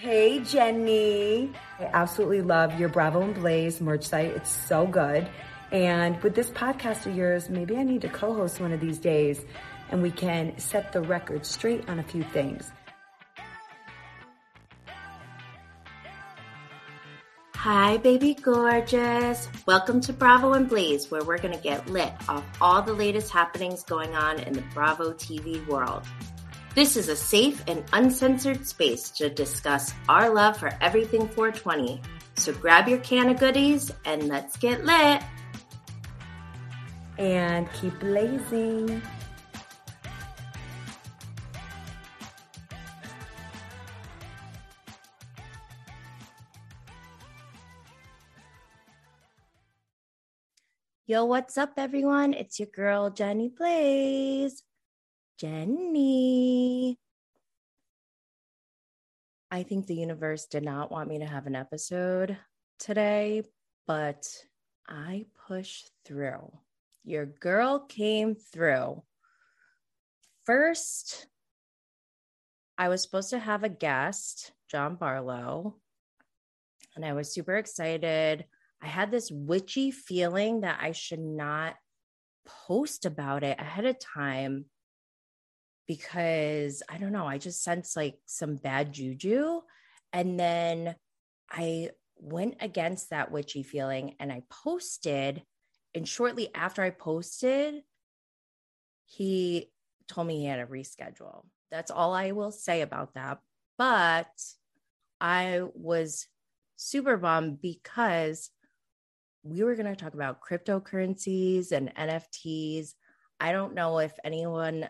[0.00, 1.50] Hey, Jenny.
[1.80, 4.30] I absolutely love your Bravo and Blaze merch site.
[4.30, 5.28] It's so good.
[5.72, 8.98] And with this podcast of yours, maybe I need to co host one of these
[8.98, 9.44] days
[9.90, 12.70] and we can set the record straight on a few things.
[17.56, 19.48] Hi, baby gorgeous.
[19.66, 23.32] Welcome to Bravo and Blaze, where we're going to get lit off all the latest
[23.32, 26.04] happenings going on in the Bravo TV world.
[26.78, 32.00] This is a safe and uncensored space to discuss our love for everything 420.
[32.36, 35.20] So grab your can of goodies and let's get lit.
[37.18, 39.02] And keep blazing.
[51.06, 52.34] Yo, what's up, everyone?
[52.34, 54.62] It's your girl, Jenny Blaze.
[55.38, 56.98] Jenny.
[59.50, 62.36] I think the universe did not want me to have an episode
[62.78, 63.42] today,
[63.86, 64.26] but
[64.86, 66.52] I pushed through.
[67.04, 69.02] Your girl came through.
[70.44, 71.26] First,
[72.76, 75.76] I was supposed to have a guest, John Barlow,
[76.94, 78.44] and I was super excited
[78.80, 81.74] I had this witchy feeling that I should not
[82.46, 84.66] post about it ahead of time
[85.88, 89.62] because I don't know, I just sensed like some bad juju.
[90.12, 90.94] And then
[91.50, 95.42] I went against that witchy feeling and I posted.
[95.94, 97.82] And shortly after I posted,
[99.06, 99.70] he
[100.06, 101.46] told me he had a reschedule.
[101.70, 103.38] That's all I will say about that.
[103.78, 104.28] But
[105.20, 106.26] I was
[106.76, 108.50] super bummed because
[109.42, 112.92] we were going to talk about cryptocurrencies and NFTs.
[113.40, 114.88] I don't know if anyone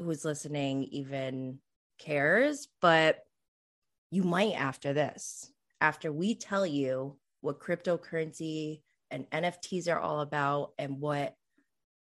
[0.00, 1.58] who's listening even
[1.98, 3.20] cares, but
[4.10, 8.80] you might after this, after we tell you what cryptocurrency
[9.10, 11.34] and NFTs are all about and what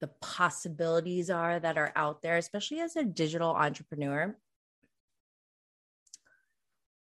[0.00, 4.36] the possibilities are that are out there, especially as a digital entrepreneur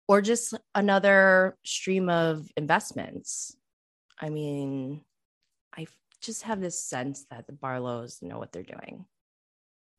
[0.07, 3.55] or just another stream of investments.
[4.19, 5.01] I mean,
[5.77, 5.85] I
[6.19, 9.05] just have this sense that the Barlows know what they're doing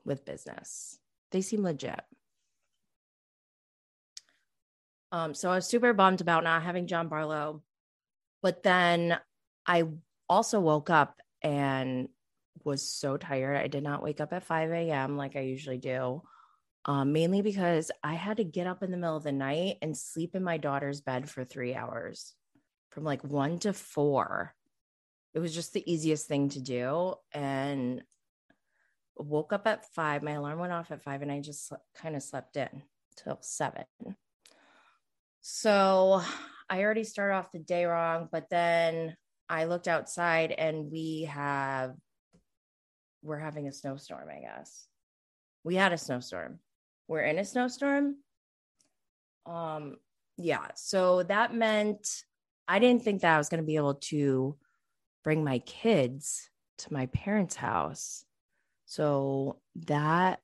[0.05, 0.99] with business.
[1.33, 2.01] They seem legit.
[5.13, 7.63] Um, so I was super bummed about not having John Barlow.
[8.43, 9.19] But then
[9.67, 9.85] I
[10.29, 12.09] also woke up and
[12.65, 13.57] was so tired.
[13.57, 15.17] I did not wake up at 5 a.m.
[15.17, 16.23] like I usually do,
[16.85, 19.97] um, mainly because I had to get up in the middle of the night and
[19.97, 22.35] sleep in my daughter's bed for three hours
[22.91, 24.55] from like one to four.
[25.33, 27.15] It was just the easiest thing to do.
[27.33, 28.03] And
[29.21, 30.23] woke up at five.
[30.23, 32.83] My alarm went off at five, and I just kind of slept in
[33.17, 33.85] till seven.
[35.41, 36.23] So
[36.69, 39.17] I already started off the day wrong, but then
[39.49, 41.95] I looked outside and we have,
[43.23, 44.87] we're having a snowstorm, I guess.
[45.65, 46.61] We had a snowstorm.
[47.09, 48.17] We're in a snowstorm.
[49.47, 49.97] Um,
[50.37, 50.69] yeah.
[50.77, 52.07] So that meant
[52.69, 54.57] I didn't think that I was going to be able to
[55.25, 56.49] bring my kids
[56.79, 58.25] to my parents' house.
[58.91, 60.41] So that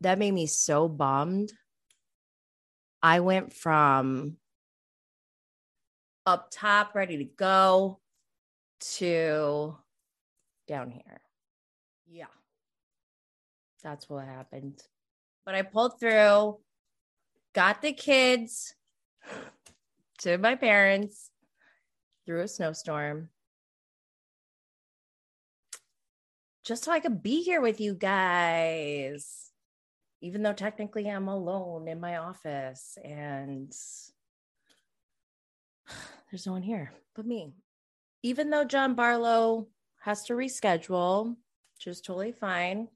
[0.00, 1.52] that made me so bummed.
[3.02, 4.38] I went from
[6.24, 8.00] up top ready to go
[8.96, 9.76] to
[10.66, 11.20] down here.
[12.06, 12.32] Yeah.
[13.82, 14.82] That's what happened.
[15.44, 16.60] But I pulled through,
[17.52, 18.74] got the kids
[20.20, 21.30] to my parents
[22.24, 23.28] through a snowstorm
[26.64, 29.50] just so I could be here with you guys.
[30.22, 33.72] Even though technically I'm alone in my office and
[36.30, 37.52] there's no one here but me.
[38.22, 39.68] Even though John Barlow
[40.00, 41.36] has to reschedule,
[41.76, 42.88] which is totally fine.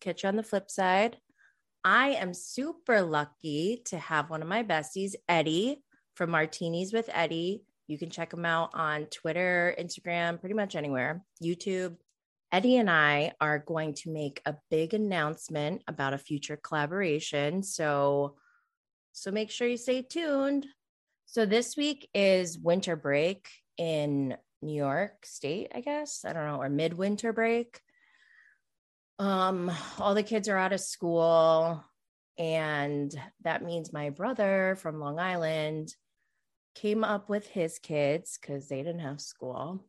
[0.00, 1.16] Catch you on the flip side.
[1.84, 5.82] I am super lucky to have one of my besties, Eddie
[6.14, 7.62] from Martinis with Eddie.
[7.86, 11.96] You can check him out on Twitter, Instagram, pretty much anywhere, YouTube.
[12.52, 17.62] Eddie and I are going to make a big announcement about a future collaboration.
[17.62, 18.36] So,
[19.12, 20.66] so make sure you stay tuned.
[21.26, 26.24] So this week is winter break in New York State, I guess.
[26.24, 27.80] I don't know, or midwinter break
[29.18, 31.82] um all the kids are out of school
[32.38, 35.94] and that means my brother from long island
[36.74, 39.82] came up with his kids because they didn't have school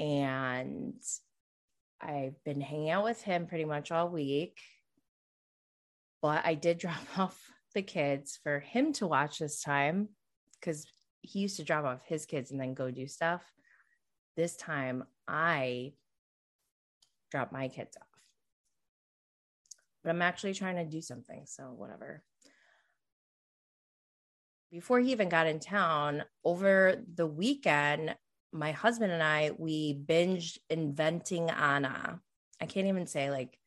[0.00, 1.00] and
[2.00, 4.58] i've been hanging out with him pretty much all week
[6.22, 10.08] But I did drop off the kids for him to watch this time
[10.54, 10.86] because
[11.20, 13.42] he used to drop off his kids and then go do stuff.
[14.36, 15.92] This time I
[17.30, 18.06] dropped my kids off.
[20.02, 21.42] But I'm actually trying to do something.
[21.46, 22.22] So, whatever.
[24.70, 28.14] Before he even got in town, over the weekend,
[28.52, 32.20] my husband and I, we binged Inventing Anna.
[32.60, 33.58] I can't even say like,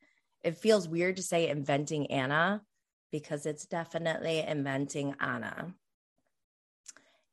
[0.42, 2.62] it feels weird to say Inventing Anna
[3.10, 5.74] because it's definitely Inventing Anna.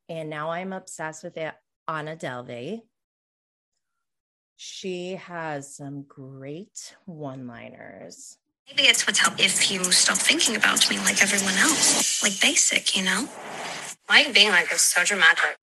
[0.08, 1.54] And now I'm obsessed with it,
[1.86, 2.82] Anna Delvey.
[4.56, 8.36] She has some great one liners.
[8.68, 12.22] Maybe it's what's helped if you stop thinking about me like everyone else.
[12.22, 13.28] Like basic, you know?
[14.06, 15.59] Why are you being like this so dramatic?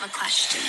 [0.00, 0.64] I have a question.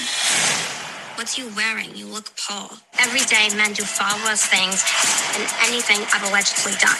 [1.16, 1.95] What's you wearing?
[1.95, 2.69] You look Paul.
[3.00, 4.83] Every day men do far worse things
[5.31, 7.00] than anything I've allegedly done.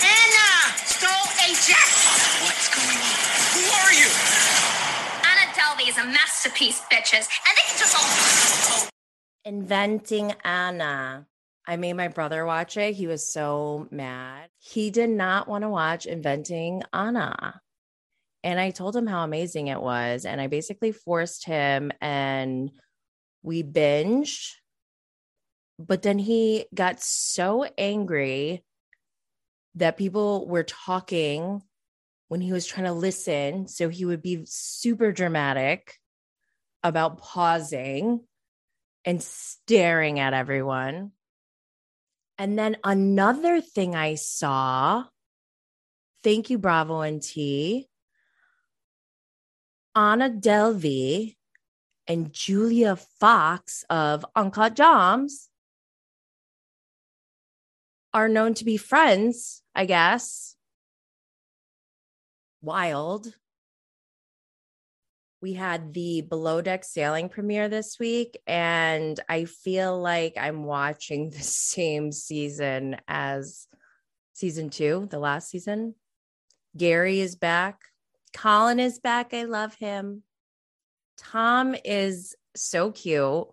[0.00, 0.48] Anna
[0.80, 1.90] stole a jet!
[2.48, 3.20] What's going on?
[3.52, 4.08] Who are you?
[5.28, 7.28] Anna Delvey is a masterpiece, bitches.
[7.44, 8.88] And they can just all
[9.44, 11.26] Inventing Anna.
[11.66, 12.94] I made my brother watch it.
[12.94, 14.48] He was so mad.
[14.58, 17.60] He did not want to watch Inventing Anna.
[18.44, 20.24] And I told him how amazing it was.
[20.24, 22.70] And I basically forced him and
[23.42, 24.50] we binged.
[25.78, 28.64] But then he got so angry
[29.76, 31.62] that people were talking
[32.28, 33.68] when he was trying to listen.
[33.68, 35.98] So he would be super dramatic
[36.82, 38.20] about pausing
[39.04, 41.12] and staring at everyone.
[42.38, 45.04] And then another thing I saw,
[46.24, 47.88] thank you, Bravo and Tea.
[49.94, 51.36] Anna Delvey
[52.06, 55.48] and Julia Fox of Uncut Gems
[58.14, 60.56] are known to be friends, I guess.
[62.60, 63.34] Wild.
[65.40, 71.30] We had the Below Deck Sailing premiere this week, and I feel like I'm watching
[71.30, 73.66] the same season as
[74.32, 75.96] season two, the last season.
[76.76, 77.80] Gary is back.
[78.34, 79.34] Colin is back.
[79.34, 80.22] I love him.
[81.16, 83.46] Tom is so cute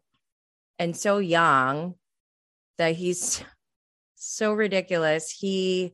[0.77, 1.95] and so young
[2.77, 3.43] that he's
[4.15, 5.31] so ridiculous.
[5.31, 5.93] He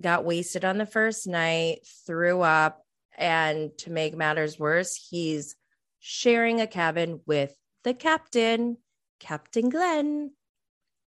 [0.00, 2.82] got wasted on the first night, threw up,
[3.16, 5.56] and to make matters worse, he's
[5.98, 7.54] sharing a cabin with
[7.84, 8.78] the captain,
[9.20, 10.32] Captain Glenn.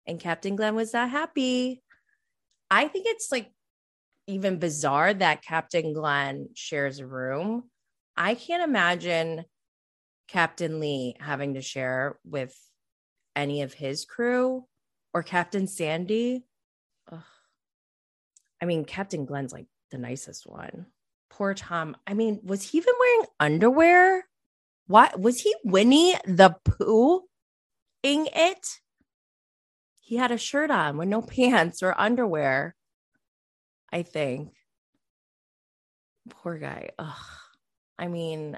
[0.05, 1.81] And Captain Glenn was not happy.
[2.69, 3.51] I think it's like
[4.27, 7.69] even bizarre that Captain Glenn shares a room.
[8.15, 9.45] I can't imagine
[10.27, 12.55] Captain Lee having to share with
[13.35, 14.65] any of his crew
[15.13, 16.45] or Captain Sandy.
[17.11, 17.21] Ugh.
[18.61, 20.87] I mean, Captain Glenn's like the nicest one.
[21.29, 21.97] Poor Tom.
[22.07, 24.25] I mean, was he even wearing underwear?
[24.87, 27.23] What was he Winnie the Pooh
[28.03, 28.79] ing it?
[29.99, 32.75] He had a shirt on with no pants or underwear.
[33.93, 34.51] I think.
[36.27, 36.89] Poor guy.
[36.97, 37.13] Ugh.
[37.99, 38.57] I mean,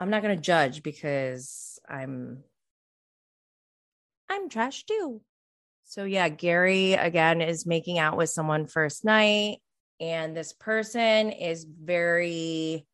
[0.00, 2.42] I'm not gonna judge because I'm
[4.30, 5.20] I'm trash too.
[5.84, 9.58] So yeah, Gary again is making out with someone first night
[10.00, 12.86] and this person is very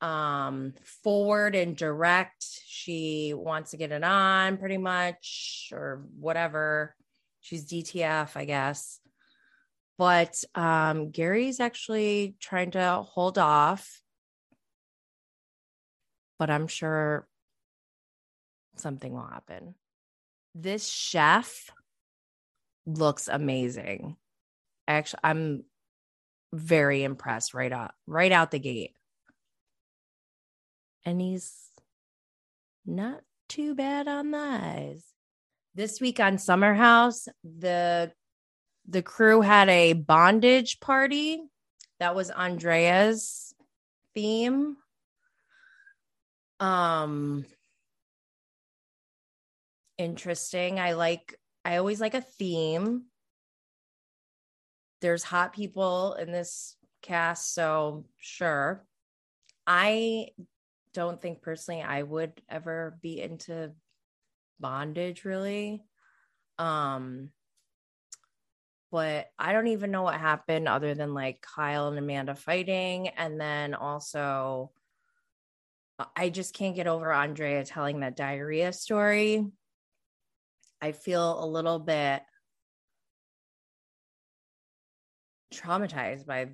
[0.00, 2.46] um forward and direct.
[2.64, 6.94] She wants to get it on pretty much or whatever.
[7.40, 9.00] She's DTF, I guess.
[9.98, 14.00] But um Gary's actually trying to hold off.
[16.38, 17.26] But I'm sure
[18.76, 19.74] something will happen
[20.54, 21.70] this chef
[22.86, 24.16] looks amazing.
[24.86, 25.64] Actually, I'm
[26.52, 28.94] very impressed right out right out the gate.
[31.04, 31.54] And he's
[32.84, 35.04] not too bad on the eyes.
[35.74, 38.12] This week on Summer House, the
[38.88, 41.42] the crew had a bondage party.
[42.00, 43.54] That was Andrea's
[44.14, 44.76] theme.
[46.58, 47.44] Um
[49.98, 50.80] interesting.
[50.80, 53.04] I like, I always like a theme.
[55.00, 58.84] There's hot people in this cast, so sure.
[59.66, 60.28] I
[60.94, 63.72] don't think personally I would ever be into
[64.58, 65.82] bondage really.
[66.58, 67.30] Um
[68.90, 73.40] but I don't even know what happened other than like Kyle and Amanda fighting and
[73.40, 74.70] then also
[75.98, 79.46] uh, I just can't get over Andrea telling that diarrhea story.
[80.80, 82.22] I feel a little bit
[85.52, 86.50] traumatized by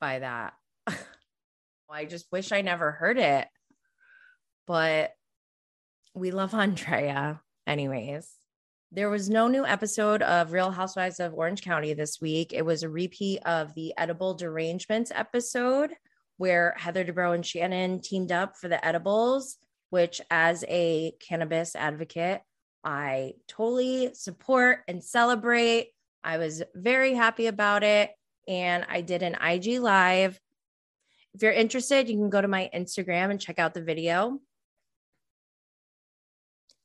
[0.00, 0.54] by that.
[1.90, 3.48] I just wish I never heard it.
[4.66, 5.12] But
[6.14, 8.39] we love Andrea anyways.
[8.92, 12.52] There was no new episode of Real Housewives of Orange County this week.
[12.52, 15.92] It was a repeat of the edible derangements episode
[16.38, 19.58] where Heather Dubrow and Shannon teamed up for the edibles,
[19.90, 22.42] which, as a cannabis advocate,
[22.82, 25.92] I totally support and celebrate.
[26.24, 28.10] I was very happy about it.
[28.48, 30.40] And I did an IG live.
[31.32, 34.40] If you're interested, you can go to my Instagram and check out the video.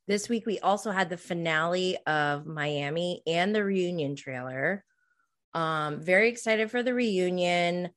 [0.07, 4.83] This week, we also had the finale of Miami and the reunion trailer.
[5.53, 7.89] Um, very excited for the reunion.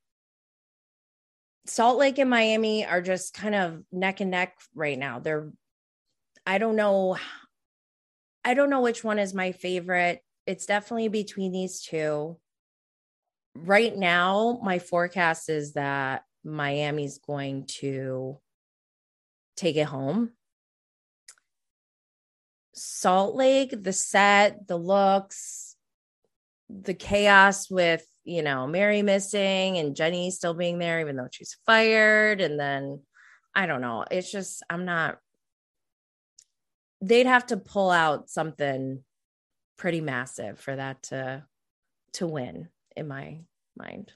[1.67, 5.19] Salt Lake and Miami are just kind of neck and neck right now.
[5.19, 5.51] They're,
[6.47, 7.19] I don't know,
[8.43, 10.23] I don't know which one is my favorite.
[10.47, 12.39] It's definitely between these two.
[13.55, 18.39] Right now, my forecast is that Miami's going to
[19.57, 20.31] take it home.
[22.79, 25.77] Salt Lake, the set, the looks,
[26.69, 31.57] the chaos with, you know, Mary missing and Jenny still being there, even though she's
[31.67, 32.41] fired.
[32.41, 33.01] And then
[33.55, 34.05] I don't know.
[34.11, 35.19] It's just, I'm not,
[37.01, 39.03] they'd have to pull out something
[39.77, 41.45] pretty massive for that to,
[42.15, 43.41] to win in my
[43.77, 44.13] mind,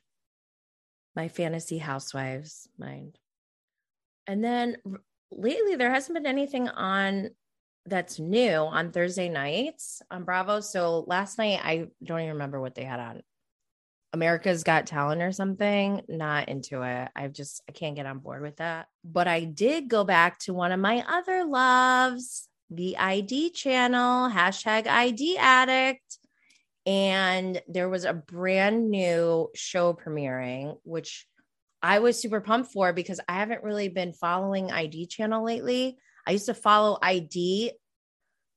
[1.17, 3.19] my fantasy housewives mind.
[4.27, 4.77] And then
[5.31, 7.31] lately, there hasn't been anything on
[7.87, 10.61] that's new on Thursday nights on Bravo.
[10.61, 13.23] So last night, I don't even remember what they had on.
[14.13, 16.03] America's Got Talent or something.
[16.09, 17.09] Not into it.
[17.17, 18.87] I just I can't get on board with that.
[19.05, 24.87] But I did go back to one of my other loves, the ID channel, hashtag
[24.87, 26.19] ID addict.
[26.85, 31.27] And there was a brand new show premiering, which
[31.83, 35.97] I was super pumped for because I haven't really been following ID channel lately.
[36.27, 37.73] I used to follow ID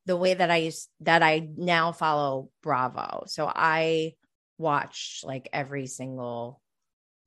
[0.06, 3.24] the way that I used that I now follow Bravo.
[3.28, 4.14] So I
[4.58, 6.62] watched like every single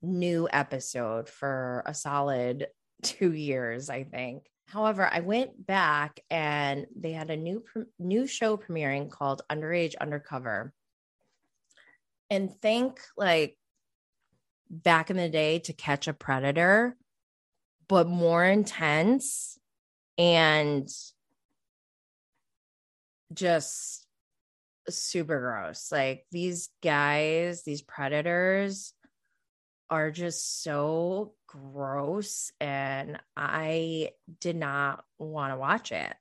[0.01, 2.67] new episode for a solid
[3.03, 4.43] 2 years, I think.
[4.67, 7.63] However, I went back and they had a new
[7.97, 10.73] new show premiering called Underage Undercover.
[12.29, 13.57] And think like
[14.69, 16.95] back in the day to catch a predator,
[17.87, 19.58] but more intense
[20.19, 20.89] and
[23.33, 24.05] just
[24.89, 25.91] super gross.
[25.91, 28.93] Like these guys, these predators
[29.89, 36.13] are just so gross and I did not want to watch it.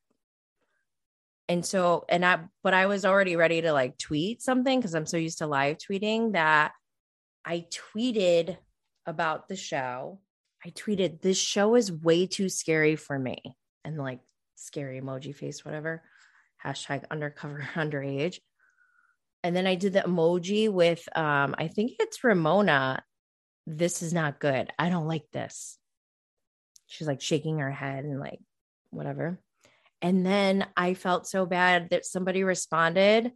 [1.48, 5.06] And so and I but I was already ready to like tweet something cuz I'm
[5.06, 6.72] so used to live tweeting that
[7.44, 8.58] I tweeted
[9.06, 10.20] about the show.
[10.64, 14.20] I tweeted this show is way too scary for me and like
[14.54, 16.02] scary emoji face whatever
[16.64, 18.38] hashtag undercover underage.
[19.44, 23.02] And then I did the emoji with, um, I think it's Ramona.
[23.66, 24.72] This is not good.
[24.78, 25.78] I don't like this.
[26.86, 28.40] She's like shaking her head and like
[28.90, 29.38] whatever.
[30.02, 33.32] And then I felt so bad that somebody responded,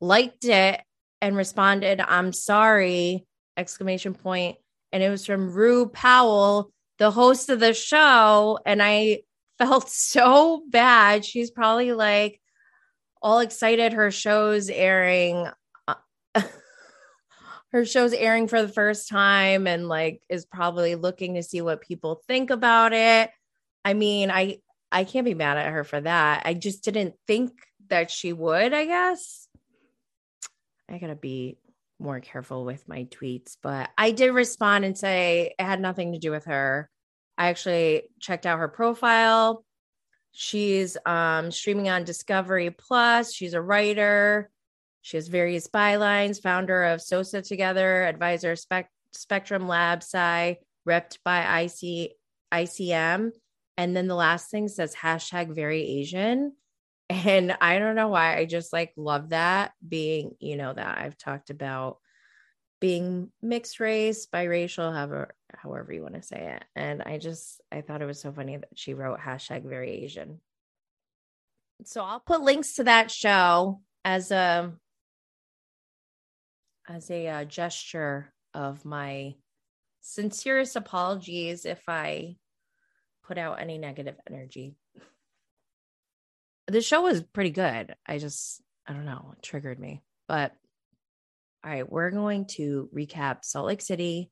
[0.00, 0.80] liked it,
[1.20, 3.26] and responded, I'm sorry,
[3.56, 4.56] exclamation point.
[4.92, 8.58] And it was from Roo Powell, the host of the show.
[8.64, 9.20] And I
[9.58, 11.24] felt so bad.
[11.24, 12.40] She's probably like,
[13.22, 15.48] all excited her show's airing
[15.86, 15.94] uh,
[17.72, 21.80] her show's airing for the first time and like is probably looking to see what
[21.80, 23.30] people think about it.
[23.84, 24.58] I mean i
[24.92, 26.42] i can't be mad at her for that.
[26.44, 27.52] I just didn't think
[27.88, 29.48] that she would i guess.
[30.88, 31.58] I gotta be
[32.00, 36.18] more careful with my tweets but i did respond and say it had nothing to
[36.20, 36.88] do with her
[37.38, 39.64] i actually checked out her profile
[40.40, 43.34] She's um, streaming on Discovery Plus.
[43.34, 44.50] She's a writer.
[45.02, 51.62] She has various bylines, founder of Sosa Together, advisor Spec- Spectrum Lab Sci, repped by
[51.62, 52.12] IC,
[52.54, 53.30] ICM.
[53.76, 56.52] And then the last thing says hashtag very Asian.
[57.10, 58.36] And I don't know why.
[58.36, 61.98] I just like love that being, you know, that I've talked about
[62.80, 66.64] being mixed race, biracial, however, however you want to say it.
[66.76, 70.40] And I just, I thought it was so funny that she wrote hashtag very Asian.
[71.84, 74.72] So I'll put links to that show as a,
[76.88, 79.34] as a uh, gesture of my
[80.00, 82.36] sincerest apologies if I
[83.24, 84.74] put out any negative energy.
[86.66, 87.94] The show was pretty good.
[88.06, 90.52] I just, I don't know, it triggered me, but
[91.64, 94.30] All right, we're going to recap Salt Lake City,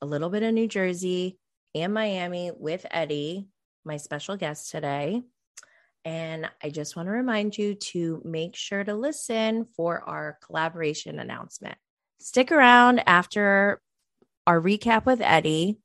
[0.00, 1.38] a little bit of New Jersey,
[1.74, 3.48] and Miami with Eddie,
[3.84, 5.22] my special guest today.
[6.04, 11.18] And I just want to remind you to make sure to listen for our collaboration
[11.18, 11.76] announcement.
[12.20, 13.80] Stick around after
[14.46, 15.78] our recap with Eddie.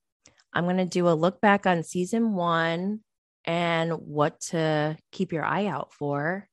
[0.53, 3.01] I'm going to do a look back on season one
[3.43, 6.47] and what to keep your eye out for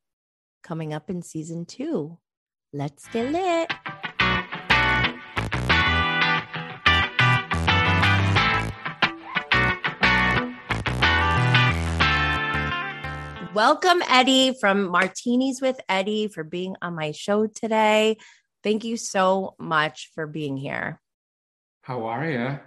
[0.63, 2.19] coming up in season two.
[2.73, 3.73] Let's get lit.
[13.61, 18.17] Welcome, Eddie from Martinis with Eddie, for being on my show today.
[18.65, 20.99] Thank you so much for being here.
[21.83, 22.59] How are you?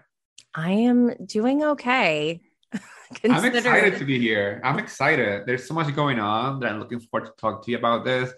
[0.54, 2.42] I am doing okay.
[3.24, 4.62] I'm excited to be here.
[4.64, 5.48] I'm excited.
[5.48, 8.32] There's so much going on that I'm looking forward to talk to you about this,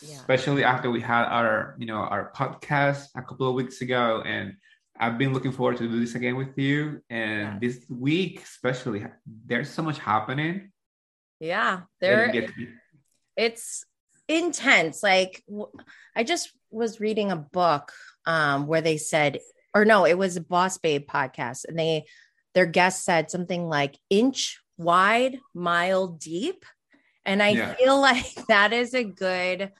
[0.00, 0.14] yeah.
[0.14, 4.54] especially after we had our, you know, our podcast a couple of weeks ago, and
[4.96, 7.02] I've been looking forward to do this again with you.
[7.10, 7.58] And yeah.
[7.60, 10.69] this week, especially, there's so much happening
[11.40, 12.48] yeah, there
[13.36, 13.84] it's
[14.28, 15.02] intense.
[15.02, 15.42] Like
[16.14, 17.92] I just was reading a book
[18.26, 19.40] um where they said
[19.74, 22.04] or no, it was a Boss Babe podcast and they
[22.54, 26.64] their guest said something like inch wide, mile deep.
[27.24, 27.74] And I yeah.
[27.74, 29.72] feel like that is a good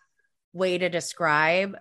[0.53, 1.77] way to describe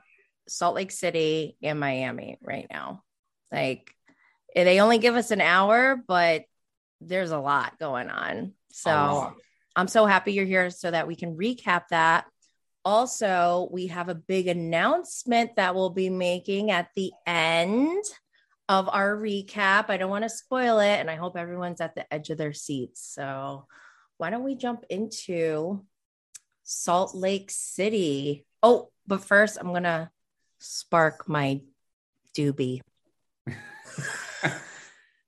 [0.47, 3.03] Salt Lake City and Miami right now.
[3.51, 3.91] Like
[4.55, 6.43] they only give us an hour, but
[7.01, 8.53] there's a lot going on.
[8.71, 9.35] So
[9.75, 12.25] I'm so happy you're here so that we can recap that.
[12.85, 18.03] Also, we have a big announcement that we'll be making at the end
[18.67, 19.89] of our recap.
[19.89, 22.53] I don't want to spoil it, and I hope everyone's at the edge of their
[22.53, 23.01] seats.
[23.13, 23.65] So,
[24.17, 25.85] why don't we jump into
[26.63, 28.45] Salt Lake City?
[28.63, 30.09] Oh, but first, I'm going to
[30.59, 31.61] spark my
[32.35, 32.81] doobie.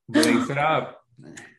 [0.09, 1.03] Blaze it up.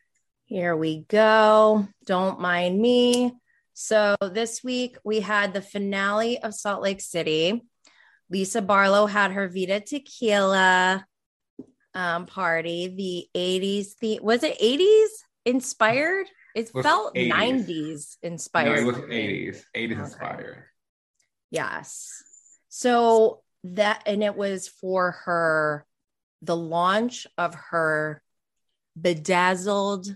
[0.52, 1.88] Here we go.
[2.04, 3.32] Don't mind me.
[3.72, 7.64] So this week we had the finale of Salt Lake City.
[8.28, 11.06] Lisa Barlow had her Vida Tequila
[11.94, 12.88] um, party.
[13.34, 15.06] The 80s, the was it 80s
[15.46, 16.26] inspired?
[16.54, 17.32] It, it felt 80s.
[17.32, 18.76] 90s inspired.
[18.76, 20.00] No, it was 80s, 80s okay.
[20.02, 20.64] inspired.
[21.50, 22.22] Yes.
[22.68, 25.86] So that and it was for her
[26.42, 28.22] the launch of her
[29.00, 30.14] bedazzled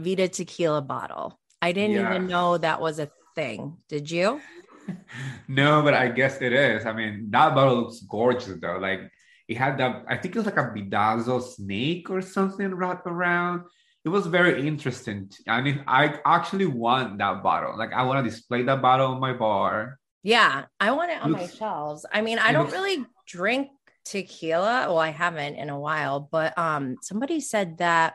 [0.00, 1.38] Vida tequila bottle.
[1.62, 2.10] I didn't yeah.
[2.10, 3.76] even know that was a thing.
[3.88, 4.40] Did you?
[5.48, 6.86] no, but I guess it is.
[6.86, 8.78] I mean, that bottle looks gorgeous though.
[8.78, 9.00] Like
[9.48, 13.62] it had that, I think it was like a bedazzled snake or something wrapped around.
[14.04, 15.30] It was very interesting.
[15.46, 17.76] I mean, I actually want that bottle.
[17.76, 19.98] Like I want to display that bottle on my bar.
[20.22, 22.06] Yeah, I want it on looks, my shelves.
[22.10, 23.68] I mean, I don't looks, really drink
[24.04, 24.86] tequila.
[24.88, 28.14] Well, I haven't in a while, but um somebody said that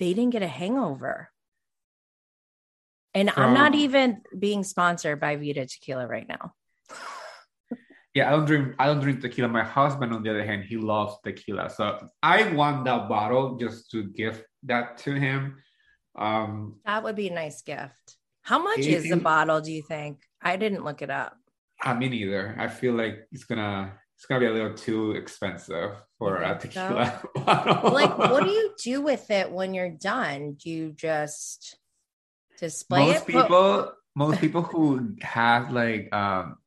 [0.00, 1.30] they didn't get a hangover.
[3.12, 6.54] And I'm not even being sponsored by Vida Tequila right now.
[8.14, 8.74] yeah, I don't drink.
[8.78, 9.48] I don't drink tequila.
[9.48, 11.70] My husband, on the other hand, he loves tequila.
[11.70, 15.56] So I want that bottle just to give that to him.
[16.16, 18.16] Um, that would be a nice gift.
[18.42, 19.60] How much is the bottle?
[19.60, 20.22] Do you think?
[20.40, 21.36] I didn't look it up.
[21.82, 22.56] I mean, either.
[22.58, 27.22] I feel like it's gonna it's gonna be a little too expensive for a tequila
[27.22, 27.42] so?
[27.42, 27.90] bottle.
[27.90, 30.58] like, what do you do with it when you're done?
[30.62, 31.78] Do you just
[32.58, 33.26] display most it?
[33.28, 36.58] people, most people who have like um,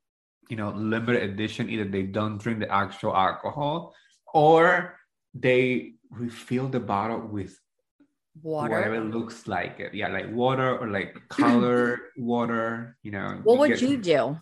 [0.49, 3.93] you know, limited edition, either they don't drink the actual alcohol
[4.33, 4.97] or
[5.35, 7.55] they refill the bottle with
[8.41, 13.59] water whatever looks like it yeah like water or like color water you know what
[13.59, 14.35] would you do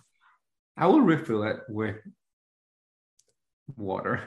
[0.78, 1.98] i will refill it with
[3.78, 4.22] water.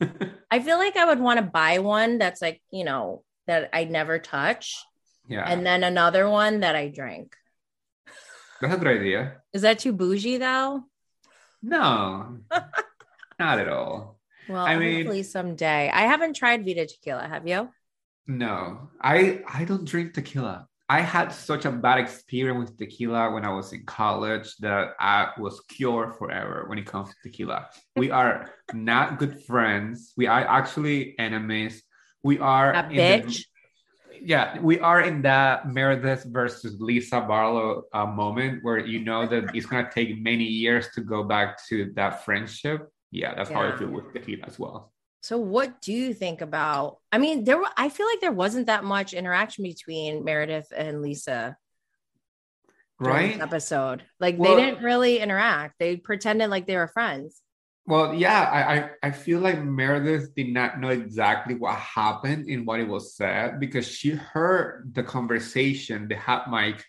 [0.50, 3.84] I feel like I would want to buy one that's like, you know, that I
[3.84, 4.76] never touch.
[5.28, 5.44] Yeah.
[5.44, 7.34] And then another one that I drink.
[8.60, 9.42] That's a good idea.
[9.52, 10.84] Is that too bougie though?
[11.62, 12.38] No,
[13.38, 14.18] not at all.
[14.48, 15.90] Well, I mean, someday.
[15.92, 17.26] I haven't tried Vida Tequila.
[17.28, 17.68] Have you?
[18.26, 20.67] No, I I don't drink tequila.
[20.90, 25.28] I had such a bad experience with tequila when I was in college that I
[25.38, 27.68] was cured forever when it comes to tequila.
[27.94, 30.14] We are not good friends.
[30.16, 31.82] We are actually enemies.
[32.22, 33.44] We are a bitch.
[34.10, 39.26] The, yeah, we are in that Meredith versus Lisa Barlow uh, moment where you know
[39.26, 42.88] that it's gonna take many years to go back to that friendship.
[43.10, 43.56] Yeah, that's yeah.
[43.56, 44.92] how I feel with tequila as well.
[45.20, 48.66] So what do you think about I mean there were, I feel like there wasn't
[48.66, 51.56] that much interaction between Meredith and Lisa
[53.00, 54.02] right episode.
[54.20, 55.74] Like well, they didn't really interact.
[55.78, 57.40] They pretended like they were friends.
[57.86, 62.66] Well, yeah, I, I I feel like Meredith did not know exactly what happened in
[62.66, 66.84] what it was said because she heard the conversation, the hot mic,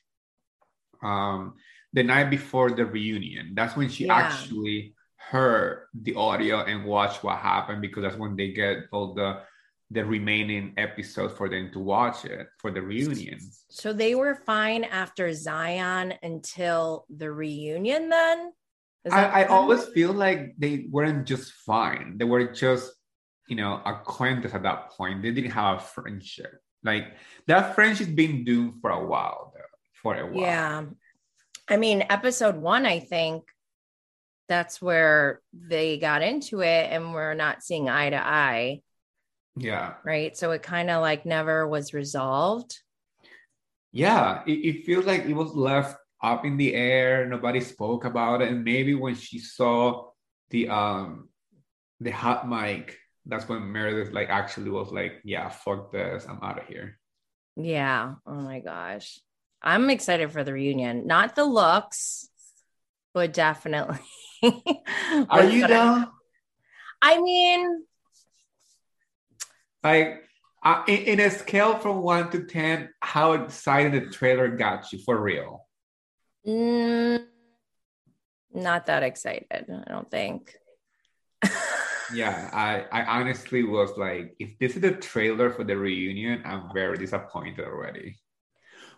[1.02, 1.56] um,
[1.94, 3.54] the night before the reunion.
[3.56, 4.18] That's when she Yeah.
[4.18, 4.94] actually
[5.30, 9.42] heard the audio and watch what happened because that's when they get all the
[9.92, 13.40] the remaining episodes for them to watch it for the reunion.
[13.70, 18.10] So they were fine after Zion until the reunion.
[18.10, 18.54] Then
[19.12, 22.18] I, I always feel like they weren't just fine.
[22.18, 22.92] They were just,
[23.48, 25.24] you know, acquaintances at that point.
[25.24, 26.54] They didn't have a friendship.
[26.84, 27.06] Like
[27.48, 29.62] that friendship's been doomed for a while, though.
[30.04, 30.42] For a while.
[30.42, 30.84] Yeah.
[31.68, 33.44] I mean, episode one, I think
[34.50, 38.82] that's where they got into it and we're not seeing eye to eye.
[39.56, 39.94] Yeah.
[40.04, 40.36] Right.
[40.36, 42.80] So it kind of like never was resolved.
[43.92, 44.44] Yeah.
[44.48, 47.26] It, it feels like it was left up in the air.
[47.26, 48.50] Nobody spoke about it.
[48.50, 50.10] And maybe when she saw
[50.50, 51.30] the um
[52.00, 56.26] the hot mic, that's when Meredith like actually was like, yeah, fuck this.
[56.28, 56.98] I'm out of here.
[57.56, 58.16] Yeah.
[58.26, 59.20] Oh my gosh.
[59.62, 61.06] I'm excited for the reunion.
[61.06, 62.29] Not the looks,
[63.20, 64.00] but definitely.
[65.30, 66.08] Are you down?
[67.02, 67.84] I mean,
[69.84, 70.24] Like
[70.64, 75.00] uh, in, in a scale from one to ten, how excited the trailer got you
[75.04, 75.66] for real?
[76.48, 77.26] mm,
[78.54, 80.56] not that excited, I don't think.
[82.12, 86.72] Yeah, I, I honestly was like, if this is the trailer for the reunion, I'm
[86.74, 88.18] very disappointed already.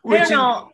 [0.07, 0.71] I don't know.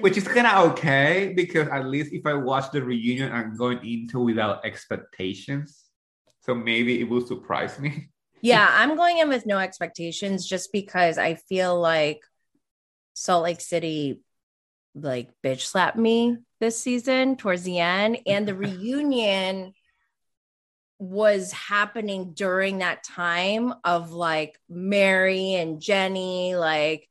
[0.00, 3.84] Which is kind of okay because at least if I watch the reunion, I'm going
[3.86, 5.84] into without expectations.
[6.40, 8.08] So maybe it will surprise me.
[8.42, 12.20] Yeah, I'm going in with no expectations just because I feel like
[13.14, 14.20] Salt Lake City
[14.94, 19.72] like bitch slapped me this season towards the end and the reunion
[20.98, 27.08] was happening during that time of like Mary and Jenny like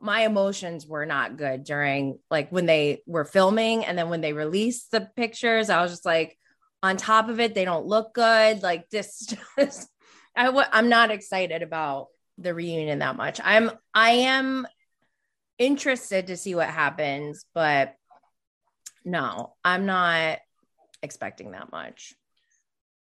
[0.00, 4.32] my emotions were not good during like when they were filming and then when they
[4.32, 6.38] released the pictures I was just like
[6.82, 9.88] on top of it they don't look good like this just
[10.36, 13.40] I w- I'm not excited about the reunion that much.
[13.42, 14.66] I'm I am
[15.58, 17.94] interested to see what happens, but
[19.04, 20.38] no, I'm not
[21.02, 22.14] expecting that much.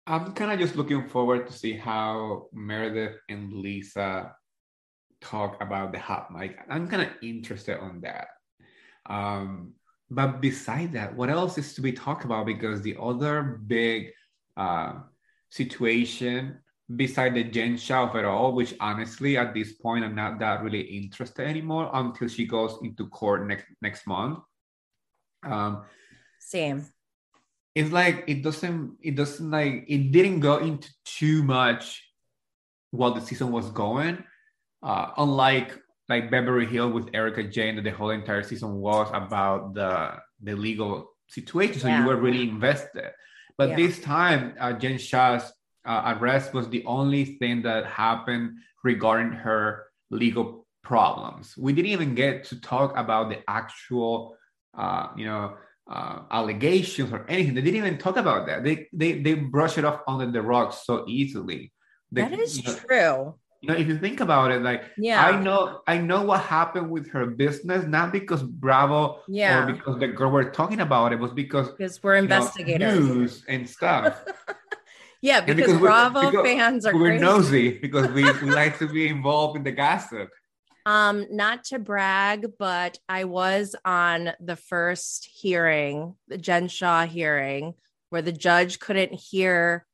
[0.08, 4.36] I'm kind of just looking forward to see how Meredith and Lisa
[5.26, 6.58] talk about the hot mic.
[6.70, 8.28] I'm kind of interested on that.
[9.08, 9.74] Um,
[10.10, 12.46] but beside that, what else is to be talked about?
[12.46, 14.12] Because the other big
[14.56, 14.94] uh,
[15.50, 16.60] situation
[16.96, 20.62] beside the Jen Shah of it all, which honestly at this point I'm not that
[20.62, 24.40] really interested anymore until she goes into court next next month.
[25.44, 25.86] Um,
[26.40, 26.86] Same.
[27.74, 32.04] it's like it doesn't it doesn't like it didn't go into too much
[32.92, 34.24] while the season was going
[34.86, 35.70] uh unlike
[36.12, 39.92] like beverly hill with erika jayne that the whole entire season was about the
[40.48, 40.92] the legal
[41.38, 42.00] situation so Yeah.
[42.02, 43.10] you were really invested
[43.58, 43.76] but Yeah.
[43.82, 45.46] this time uh, jen shah's
[45.92, 48.46] uh, arrest was the only thing that happened
[48.84, 49.64] regarding her
[50.22, 50.46] legal
[50.92, 54.14] problems we didn't even get to talk about the actual
[54.78, 55.46] uh you know
[55.88, 57.54] uh, allegations or anything.
[57.54, 58.64] They didn't even talk about that.
[58.64, 61.72] They they they brush it off under the rug so easily.
[62.12, 63.36] That is you know, true.
[63.66, 65.26] You know, if you think about it, like Yeah.
[65.26, 69.64] I know I know what happened with her business, not because Bravo Yeah.
[69.64, 73.00] or because the girl we're talking about it was because because we're you know, investigators.
[73.00, 74.24] news and stuff.
[75.22, 77.24] yeah, because, we're- Bravo because fans are we're crazy.
[77.26, 80.30] nosy because we, we like to be involved in the gossip.
[80.86, 87.74] Um, not to brag, but I was on the first hearing, the Jen Shah hearing,
[88.12, 89.88] where the judge couldn't hear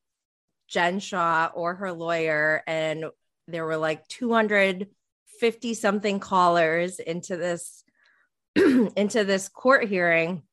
[0.68, 3.06] Jen Shah or her lawyer, and
[3.52, 7.84] there were like 250 something callers into this
[8.56, 10.44] into this court hearing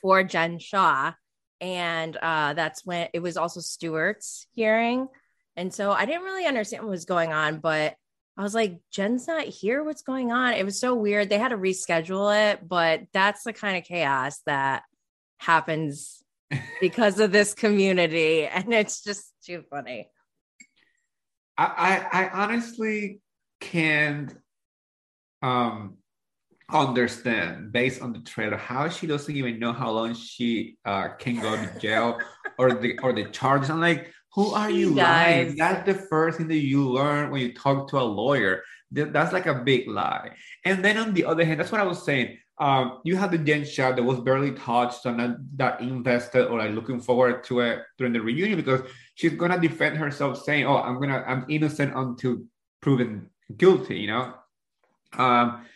[0.00, 1.12] for Jen Shah.
[1.60, 5.08] And uh, that's when it was also Stuart's hearing.
[5.56, 7.94] And so I didn't really understand what was going on, but
[8.36, 9.84] I was like, Jen's not here.
[9.84, 10.54] What's going on?
[10.54, 11.28] It was so weird.
[11.28, 14.84] They had to reschedule it, but that's the kind of chaos that
[15.38, 16.22] happens
[16.80, 18.48] because of this community.
[18.52, 20.08] And it's just too funny.
[21.60, 23.20] I, I, I honestly
[23.60, 24.34] can't
[25.42, 25.96] um
[26.72, 31.40] understand based on the trailer how she doesn't even know how long she uh can
[31.40, 32.18] go to jail
[32.58, 33.68] or the or the charges.
[33.70, 35.46] I'm like, who are you Guys.
[35.46, 35.56] lying?
[35.56, 38.62] That's the first thing that you learn when you talk to a lawyer.
[38.94, 40.30] Th- That's like a big lie.
[40.64, 42.38] And then on the other hand, that's what I was saying.
[42.58, 46.58] Um, you have the Jen Shah that was barely touched and not that invested or
[46.58, 48.82] like looking forward to it during the reunion because
[49.20, 52.38] she's gonna defend herself saying, "Oh, I'm gonna I'm innocent until
[52.80, 54.34] proven guilty," you know.
[55.18, 55.66] Um,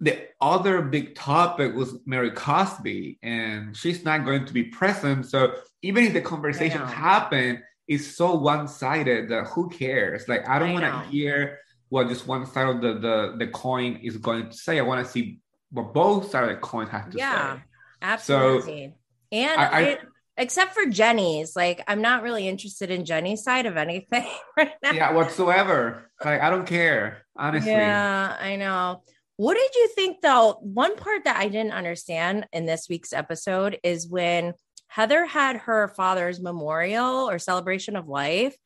[0.00, 5.26] the other big topic was Mary Cosby, and she's not going to be present.
[5.26, 10.26] So even if the conversation happened, it's so one-sided that who cares?
[10.26, 11.58] Like I don't want to hear
[11.90, 14.78] what just one side of the, the the coin is going to say.
[14.78, 15.40] I want to see
[15.70, 17.32] what both sides of the coin have to Yeah.
[17.34, 17.38] say.
[17.38, 17.60] Yeah,
[18.00, 18.94] absolutely.
[19.32, 19.98] and I- I- I,
[20.40, 24.26] except for Jenny's, like I'm not really interested in Jenny's side of anything
[24.56, 24.92] right now.
[24.92, 26.10] Yeah, whatsoever.
[26.24, 27.70] Like I don't care, honestly.
[27.70, 29.02] Yeah, I know.
[29.36, 30.58] What did you think though?
[30.60, 34.54] One part that I didn't understand in this week's episode is when
[34.88, 38.56] Heather had her father's memorial or celebration of life,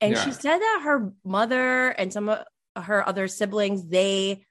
[0.00, 2.44] and she said that her mother and some of
[2.76, 4.44] her other siblings they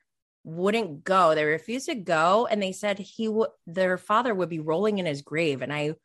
[0.44, 1.36] wouldn't go.
[1.36, 5.06] They refused to go, and they said he would their father would be rolling in
[5.06, 5.62] his grave.
[5.62, 5.96] And I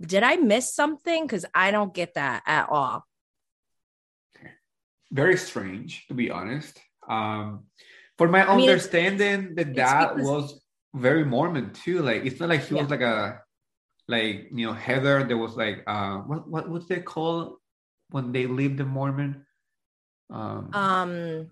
[0.00, 3.04] did I miss something because I don't get that at all.
[5.12, 6.78] Very strange, to be honest.
[7.08, 7.64] Um,
[8.18, 10.60] for my mean, understanding, dad because- was
[10.94, 12.02] very Mormon too.
[12.02, 13.40] Like it's not like he was like a
[14.08, 15.24] like you know Heather.
[15.24, 17.58] There was like uh what what they call
[18.10, 19.44] when they leave the Mormon?
[20.30, 21.50] Um, um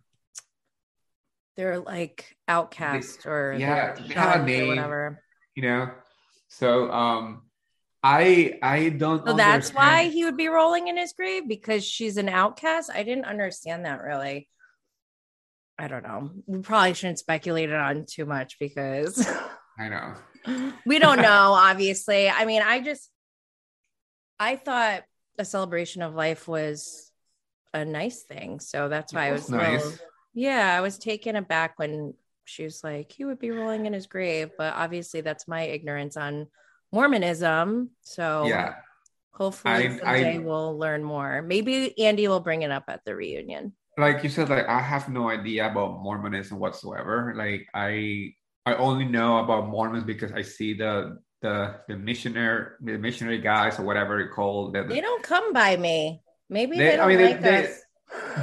[1.57, 4.69] they're like outcast or yeah, they're have a name.
[4.69, 5.23] whatever.
[5.55, 5.91] you know.
[6.49, 7.43] So um,
[8.07, 9.27] I I don't.
[9.27, 12.91] So that's why he would be rolling in his grave because she's an outcast.
[12.95, 14.47] I didn't understand that really.
[15.79, 16.31] I don't know.
[16.47, 19.27] We probably shouldn't speculate it on too much because
[19.79, 20.73] I know.
[20.87, 22.29] we don't know, obviously.
[22.29, 23.11] I mean, I just
[24.39, 25.05] I thought
[25.39, 27.11] a celebration of life was
[27.73, 28.61] a nice thing.
[28.61, 29.83] So that's why I was nice.
[29.83, 29.99] nice.
[30.35, 32.13] yeah, I was taken aback when
[32.45, 34.51] she was like, he would be rolling in his grave.
[34.59, 36.49] But obviously that's my ignorance on
[36.95, 37.91] Mormonism.
[38.03, 38.75] So Yeah.
[39.33, 41.43] hopefully I- someday I- we'll learn more.
[41.43, 43.75] Maybe Andy will bring it up at the reunion.
[43.97, 47.33] like you said, like I have no idea about Mormonism whatsoever.
[47.37, 48.35] Like I
[48.67, 51.57] I only know about Mormons because I see the the
[51.89, 56.23] the missionary the missionary guys or whatever they call the, They don't come by me.
[56.49, 57.81] Maybe They- they, I don't mean, they- like they- us.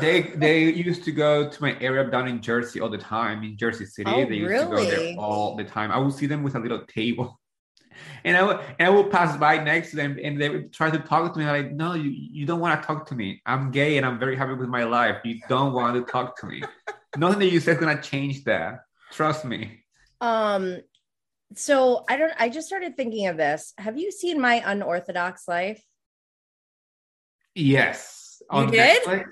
[0.03, 0.57] they they
[0.89, 4.09] used to go to my area down in Jersey all the time in Jersey City.
[4.13, 5.91] Oh, they used to go there all the time.
[5.91, 7.40] I would see them with a little table.
[8.23, 10.89] And I would and I would pass by next to them and they would try
[10.89, 11.45] to talk to me.
[11.45, 13.41] like, no, you, you don't want to talk to me.
[13.45, 15.17] I'm gay and I'm very happy with my life.
[15.23, 16.63] You don't want to talk to me.
[17.17, 18.81] Nothing that you said is gonna change that.
[19.11, 19.83] Trust me.
[20.21, 20.79] Um,
[21.55, 22.31] so I don't.
[22.39, 23.73] I just started thinking of this.
[23.77, 25.83] Have you seen my unorthodox life
[27.55, 28.41] Yes.
[28.51, 29.03] You On did?
[29.03, 29.25] Netflix.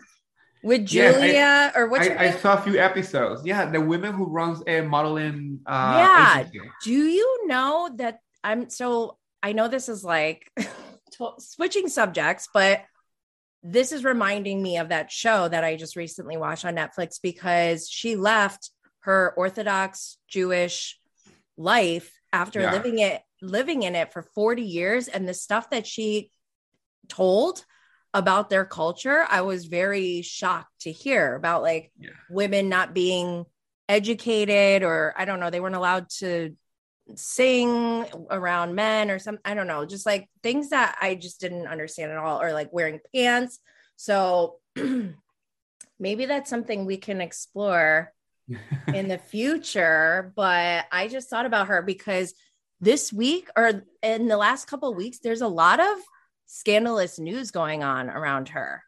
[0.62, 3.46] with Yes, I- Julia or what's I, your I saw a few episodes.
[3.46, 6.40] Yeah, the woman who runs a modeling uh Yeah.
[6.42, 6.60] agency.
[6.84, 9.18] Do you know that I'm so?
[9.42, 10.52] I know this is like
[11.40, 12.82] switching subjects, but
[13.64, 17.90] this is reminding me of that show that I just recently watched on Netflix because
[17.90, 18.72] she left
[19.02, 21.00] her Orthodox Jewish
[21.58, 22.72] life after Yeah.
[22.72, 26.30] living it living in it for 40 years and the stuff that she
[27.08, 27.66] told
[28.14, 32.10] about their culture I was very shocked to hear about like Yeah.
[32.30, 33.46] women not being
[33.88, 36.56] educated or I don't know they weren't allowed to
[37.16, 41.68] sing around men or some I don't know just like things that I just didn't
[41.68, 43.60] understand at all or like wearing pants
[43.96, 44.58] so
[46.00, 48.14] maybe that's something we can explore
[48.94, 52.34] in the future but I just thought about her because
[52.82, 55.98] this week or in the last couple of weeks there's a lot of
[56.46, 58.84] scandalous news going on around her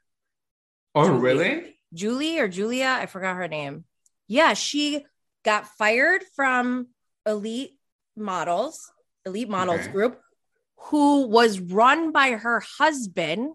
[0.93, 1.19] Oh, Julie.
[1.21, 1.77] really?
[1.93, 3.86] Julie or Julia, I forgot her name.
[4.27, 5.05] Yeah, she
[5.43, 6.88] got fired from
[7.25, 7.77] Elite
[8.15, 8.91] Models,
[9.26, 9.91] Elite Models Okay.
[9.91, 10.19] Group,
[10.78, 13.54] who was run by her husband,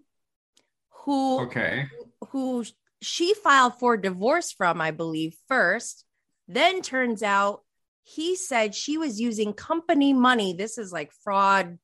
[1.05, 1.87] who Okay.
[2.29, 2.65] who
[3.03, 6.05] she filed for divorce from, I believe, first.
[6.49, 7.63] Then turns out
[8.03, 10.53] he said she was using company money.
[10.53, 11.79] This is like fraud.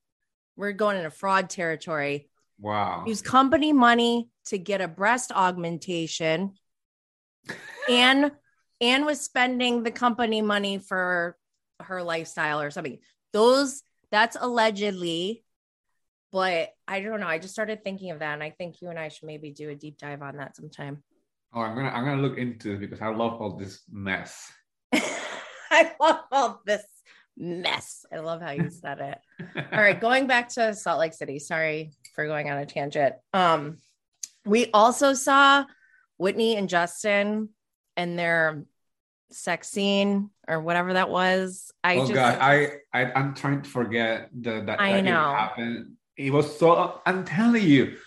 [0.55, 3.03] We're going into fraud territory Wow.
[3.05, 6.53] use company money to get a breast augmentation
[7.89, 8.31] and
[8.79, 11.35] and was spending the company money for
[11.83, 12.99] her lifestyle or something.
[13.31, 15.43] Those that's allegedly
[16.33, 17.27] but i don't know.
[17.27, 19.69] I just started thinking of that and i think you and i should maybe do
[19.69, 21.03] a deep dive on that sometime.
[21.53, 24.51] Oh, I'm gonna I'm gonna look into it because I love all this mess.
[24.93, 26.83] i love all this
[27.37, 28.05] mess.
[28.11, 29.17] I love how you said it.
[29.71, 31.39] All right going back to salt lake city.
[31.39, 33.15] Sorry for going on a tangent.
[33.33, 33.77] Um
[34.45, 35.65] we also saw
[36.17, 37.49] whitney and justin
[37.95, 38.65] and their
[39.33, 41.71] sex scene or whatever that was.
[41.83, 45.01] I oh just god, I, I I'm trying to forget the that, I that it
[45.03, 45.33] know.
[45.33, 45.93] happened.
[46.17, 47.97] It was so I'm telling you,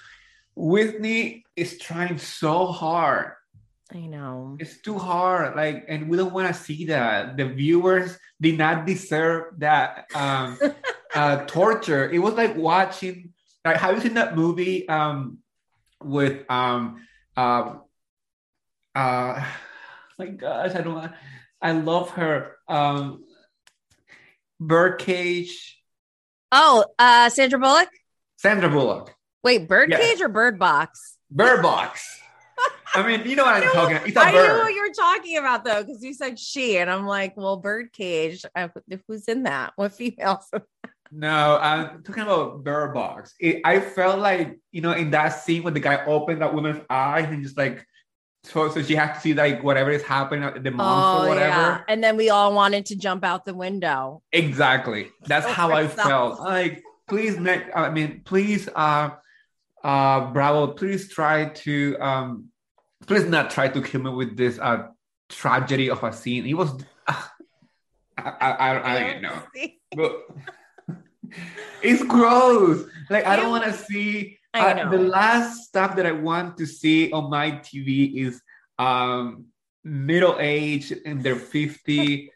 [0.55, 3.33] Whitney is trying so hard.
[3.93, 4.57] I know.
[4.59, 5.55] It's too hard.
[5.55, 7.37] Like, and we don't want to see that.
[7.37, 10.59] The viewers did not deserve that um
[11.15, 12.11] uh torture.
[12.11, 13.33] It was like watching
[13.65, 15.39] like have you seen that movie um
[16.03, 17.83] with um um
[18.95, 19.45] uh
[20.19, 21.13] my gosh, I don't
[21.61, 22.57] I love her.
[22.69, 23.25] Um
[24.61, 25.79] Birdcage,
[26.53, 27.89] Oh, uh Sandra Bullock?
[28.37, 30.25] Sandra Bullock, Wait, Birdcage Yeah.
[30.25, 31.19] or Bird Box?
[31.31, 32.21] Bird Box.
[32.95, 34.09] I mean, you know what I'm talking about.
[34.09, 34.59] It's I knew bird.
[34.59, 38.45] what you were talking about though, because you said she, and I'm like, well, Birdcage.
[38.55, 38.71] I,
[39.07, 39.73] who's in that?
[39.77, 40.49] What females?
[41.13, 43.33] No, I'm talking about Bird Box.
[43.39, 46.83] It, I felt like, you know, in that scene when the guy opened that woman's
[46.91, 47.87] eyes and just like,
[48.47, 51.49] so, so she had to see like whatever is happening, at the monster, oh whatever.
[51.49, 54.23] yeah, and then we all wanted to jump out the window.
[54.33, 55.09] Exactly.
[55.27, 56.09] That's how I herself.
[56.09, 56.41] felt.
[56.41, 59.11] Like, please, make, I mean, please, uh,
[59.83, 62.47] uh, Bravo, please try to, um,
[63.07, 64.89] please not try to kill me with this uh
[65.29, 66.45] tragedy of a scene.
[66.45, 66.71] He was,
[67.07, 67.23] I,
[68.19, 69.43] I, I, I don't know.
[69.97, 70.27] But
[71.83, 72.85] it's gross.
[73.09, 74.36] Like I don't want to see.
[74.63, 78.41] Uh, the last stuff that I want to see on my TV is
[78.79, 79.47] um
[79.85, 82.31] middle age in their 50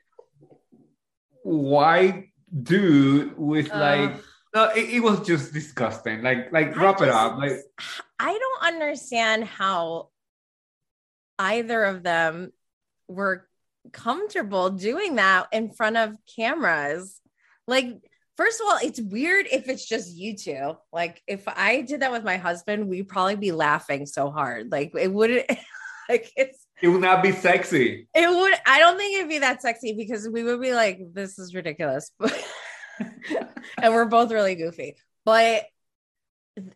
[1.43, 3.81] white dude with Ugh.
[3.81, 6.23] like no, it, it was just disgusting.
[6.23, 7.39] Like like I wrap it just- up.
[7.39, 7.59] Like
[8.19, 10.09] I don't understand how
[11.39, 12.53] either of them
[13.09, 13.49] were
[13.93, 17.21] comfortable doing that in front of cameras.
[17.67, 18.03] Like,
[18.41, 20.73] first of all, it's weird if it's just you two.
[20.95, 24.73] Like, if I did that with my husband, we'd probably be laughing so hard.
[24.73, 25.47] Like, it wouldn't.
[26.09, 28.09] Like it's it would not be sexy.
[28.13, 31.39] it would I don't think it'd be that sexy because we would be like, this
[31.39, 32.11] is ridiculous.
[33.81, 34.97] and we're both really goofy.
[35.25, 35.67] But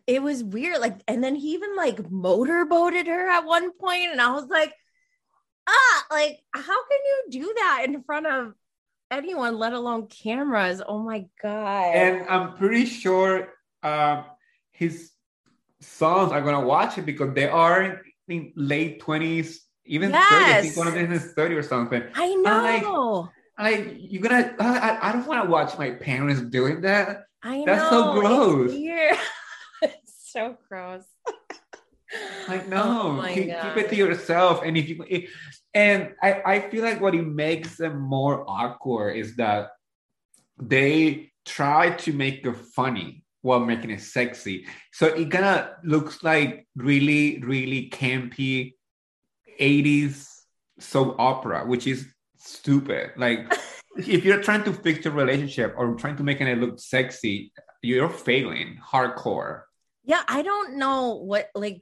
[0.07, 0.79] it was weird.
[0.79, 4.73] Like, and then he even like motorboated her at one point, and I was like,
[5.67, 8.53] ah, like, how can you do that in front of
[9.11, 10.81] anyone, let alone cameras?
[10.87, 11.95] Oh my god.
[11.95, 13.49] And I'm pretty sure
[13.83, 14.25] um,
[14.71, 15.11] his
[15.81, 20.23] sons are gonna watch it because they are in late twenties, even 30.
[20.23, 20.77] I think Yes.
[20.77, 22.03] one of them is 30 or something.
[22.15, 23.29] I like- know.
[23.57, 27.23] Like you're gonna, I, I- don't want to watch my parents doing that.
[27.41, 27.65] I know.
[27.65, 28.71] That's so It's gross.
[28.71, 29.17] weird.
[29.81, 31.05] it's so gross.
[32.47, 34.61] Like Oh no, my keep, keep it to yourself.
[34.63, 35.27] And if you,
[35.73, 39.71] and I, I feel like what it makes them more awkward is that
[40.57, 44.65] they try to make it funny while making it sexy.
[44.91, 48.73] So it kind of looks like really, really campy
[49.59, 50.27] 80s
[50.79, 53.11] soap opera, which is stupid.
[53.17, 53.53] Like
[53.97, 58.09] if you're trying to fix your relationship or trying to make it look sexy, you're
[58.09, 59.61] failing hardcore.
[60.03, 61.81] Yeah, I don't know what like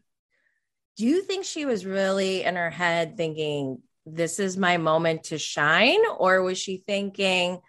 [0.97, 5.37] do you think she was really in her head thinking this is my moment to
[5.37, 7.59] shine or was she thinking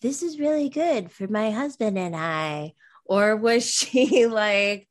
[0.00, 2.72] this is really good for my husband and I
[3.04, 4.88] or was she like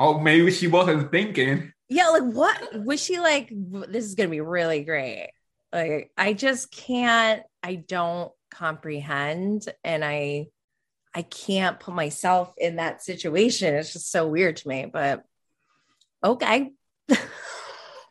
[0.00, 1.72] Oh, maybe she wasn't thinking.
[1.88, 3.50] yeah like what was she like
[3.88, 5.30] this is going to be really great
[5.72, 10.46] like I just can't I don't comprehend and I
[11.14, 13.74] I can't put myself in that situation.
[13.74, 15.22] It's just so weird to me, but
[16.24, 16.72] okay.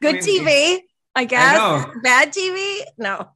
[0.01, 0.79] Good I TV,
[1.15, 1.55] I guess.
[1.57, 1.93] know.
[2.01, 2.79] Bad TV?
[2.97, 3.29] No.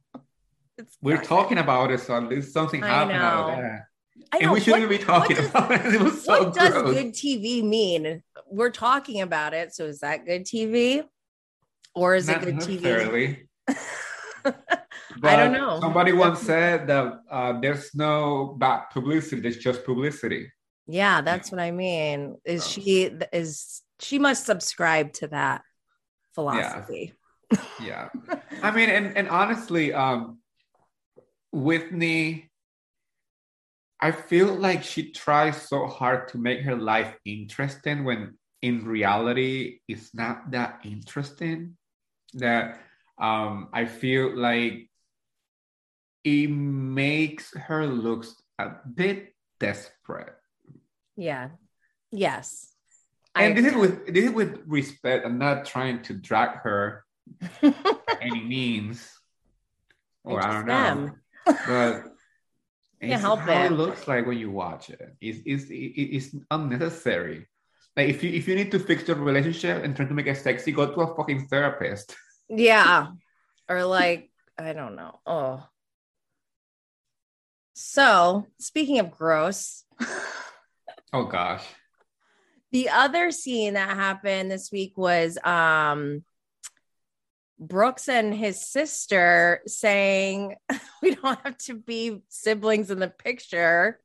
[0.78, 3.80] It's We're talking about it, so at least something I happened out that.
[4.32, 4.52] I And know.
[4.54, 5.86] we shouldn't What- be talking does- about it.
[5.94, 6.94] It was so what does gross.
[6.94, 8.22] good TV mean?
[8.50, 9.74] We're talking about it.
[9.74, 11.04] So is that good TV?
[11.94, 13.46] Or is Not it good TV?
[15.22, 15.80] I don't know.
[15.80, 20.50] Somebody once said that uh, there's no bad publicity, there's just publicity.
[20.86, 22.36] yeah, that's what I mean.
[22.44, 22.68] Is Oh.
[22.68, 23.02] she
[23.32, 25.62] is she must subscribe to that
[26.34, 27.14] philosophy.
[27.80, 28.08] Yeah.
[28.62, 30.38] I mean, and, and honestly, um,
[31.52, 32.50] Whitney,
[34.00, 39.80] I feel like she tries so hard to make her life interesting when in reality
[39.88, 41.76] it's not that interesting.
[42.34, 42.80] That
[43.18, 44.90] um, I feel like
[46.24, 48.26] it makes her look
[48.58, 50.34] a bit desperate.
[51.16, 51.50] Yeah.
[52.10, 52.75] Yes.
[53.36, 55.26] And I- this is with this is with respect.
[55.26, 57.04] I'm not trying to drag her
[57.62, 57.74] by
[58.20, 59.08] any means,
[60.24, 61.10] or I, just don't know,
[61.44, 62.04] but
[63.00, 63.66] it's help how it.
[63.66, 65.14] it looks like when you watch it.
[65.20, 67.46] It's it's it- it's unnecessary.
[67.96, 70.36] Like if you if you need to fix your relationship and try to make it
[70.36, 72.14] sexy, go to a fucking therapist.
[72.48, 73.08] Yeah.
[73.68, 75.20] or like I don't know.
[75.26, 75.64] Oh.
[77.74, 79.84] So, speaking of gross,
[81.12, 81.62] oh gosh.
[82.76, 86.24] The other scene that happened this week was um
[87.58, 90.56] Brooks and his sister saying
[91.02, 93.98] we don't have to be siblings in the picture.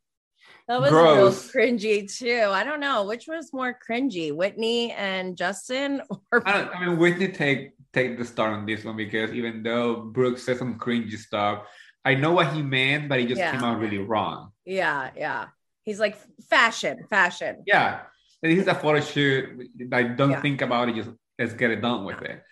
[0.70, 1.54] That was Gross.
[1.54, 2.48] real cringy too.
[2.50, 6.02] I don't know which was more cringy, Whitney and Justin,
[6.32, 9.98] or I, I, mean Whitney take take the start on this one because even though
[9.98, 11.68] Brooks said some cringy stuff,
[12.06, 13.52] I know what he meant, but he just yeah.
[13.52, 14.54] came out really wrong.
[14.64, 15.48] Yeah, yeah.
[15.84, 16.18] He's like
[16.50, 17.64] fashion, fashion.
[17.68, 18.04] Yeah,
[18.42, 19.70] this is a photo shoot.
[19.92, 20.42] I don't yeah.
[20.42, 20.96] think about it.
[20.96, 22.44] Just let's get it done with it.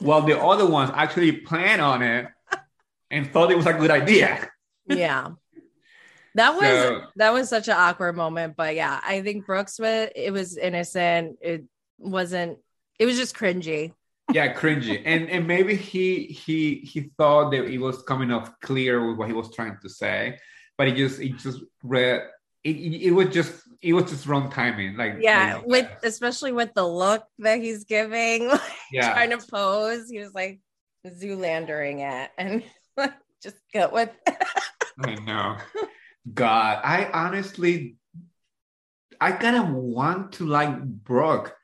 [0.00, 2.26] While the other ones actually plan on it
[3.10, 4.48] and thought it was a good idea.
[4.86, 5.30] Yeah.
[6.34, 10.08] That was so, that was such an awkward moment, but yeah, I think Brooks was
[10.14, 11.38] it was innocent.
[11.40, 11.64] It
[11.98, 12.58] wasn't.
[12.98, 13.92] It was just cringy.
[14.32, 19.08] Yeah, cringy, and and maybe he he he thought that it was coming off clear
[19.08, 20.38] with what he was trying to say,
[20.76, 22.22] but it just it just read
[22.76, 26.72] it, it, was just it was just wrong timing like yeah like, with especially with
[26.74, 28.60] the look that he's giving like,
[28.92, 29.12] yeah.
[29.12, 30.60] trying to pose he was like
[31.06, 32.62] zoolandering it and
[32.96, 34.10] like just go with
[35.00, 35.56] i know.
[36.32, 37.96] God i honestly
[39.20, 41.54] i kind of want to like brooke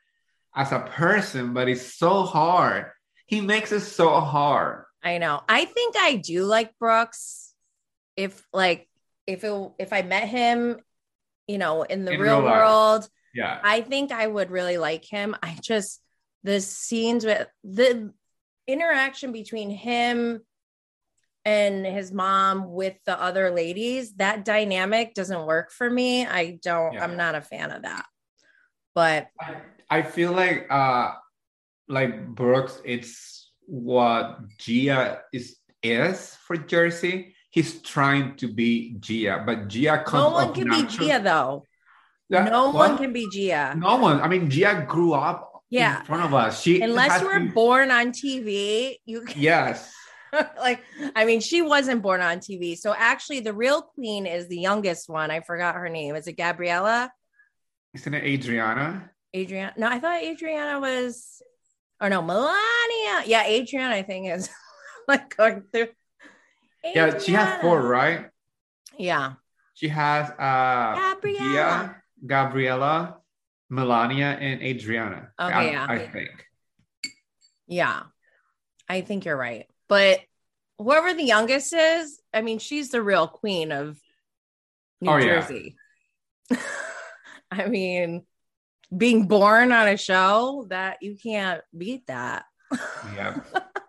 [0.55, 2.91] as a person but it's so hard.
[3.27, 4.85] He makes it so hard.
[5.03, 5.41] I know.
[5.49, 7.53] I think i do like brooks
[8.15, 8.87] if like
[9.27, 10.77] if it if I met him,
[11.47, 15.05] you know, in the in real, real world, yeah, I think I would really like
[15.05, 15.35] him.
[15.41, 16.01] I just
[16.43, 18.13] the scenes with the
[18.67, 20.41] interaction between him
[21.45, 26.25] and his mom with the other ladies, that dynamic doesn't work for me.
[26.25, 27.03] I don't, yeah.
[27.03, 28.05] I'm not a fan of that.
[28.95, 29.57] But I,
[29.89, 31.13] I feel like uh
[31.87, 39.69] like Brooks, it's what Gia is is for Jersey he's trying to be Gia, but
[39.69, 40.23] Gia comes.
[40.23, 40.99] No one can natural.
[40.99, 41.63] be Gia though.
[42.29, 42.89] Yeah, no what?
[42.89, 43.73] one can be Gia.
[43.77, 44.19] No one.
[44.19, 45.99] I mean, Gia grew up yeah.
[45.99, 46.61] in front of us.
[46.61, 47.51] She unless you were been...
[47.51, 49.41] born on TV, you can...
[49.41, 49.91] yes.
[50.59, 50.83] like,
[51.15, 52.77] I mean, she wasn't born on TV.
[52.77, 55.31] So actually, the real queen is the youngest one.
[55.31, 56.15] I forgot her name.
[56.15, 57.11] Is it Gabriella?
[57.93, 59.09] Isn't it Audriana?
[59.33, 59.77] Audriana.
[59.77, 61.41] No, I thought Audriana was.
[62.01, 63.23] Or no, Milania.
[63.25, 63.91] Yeah, Audriana.
[63.91, 64.49] I think is
[65.07, 65.87] like going through
[66.93, 68.27] yeah, she has four, right?
[68.97, 69.33] Yeah.
[69.73, 73.17] She has uh Gabriella, Gia, Gabriella,
[73.71, 75.29] Milania, and Audriana.
[75.39, 75.85] Okay, I, yeah.
[75.89, 76.45] I think.
[77.67, 78.03] Yeah,
[78.87, 79.65] I think you're right.
[79.87, 80.19] But
[80.77, 83.97] whoever the youngest is, I mean, she's the real queen of
[85.01, 85.75] New oh, Jersey.
[86.49, 86.57] Yeah.
[87.51, 88.25] I mean,
[88.95, 92.45] being born on a show that you can't beat that.
[93.15, 93.39] Yeah.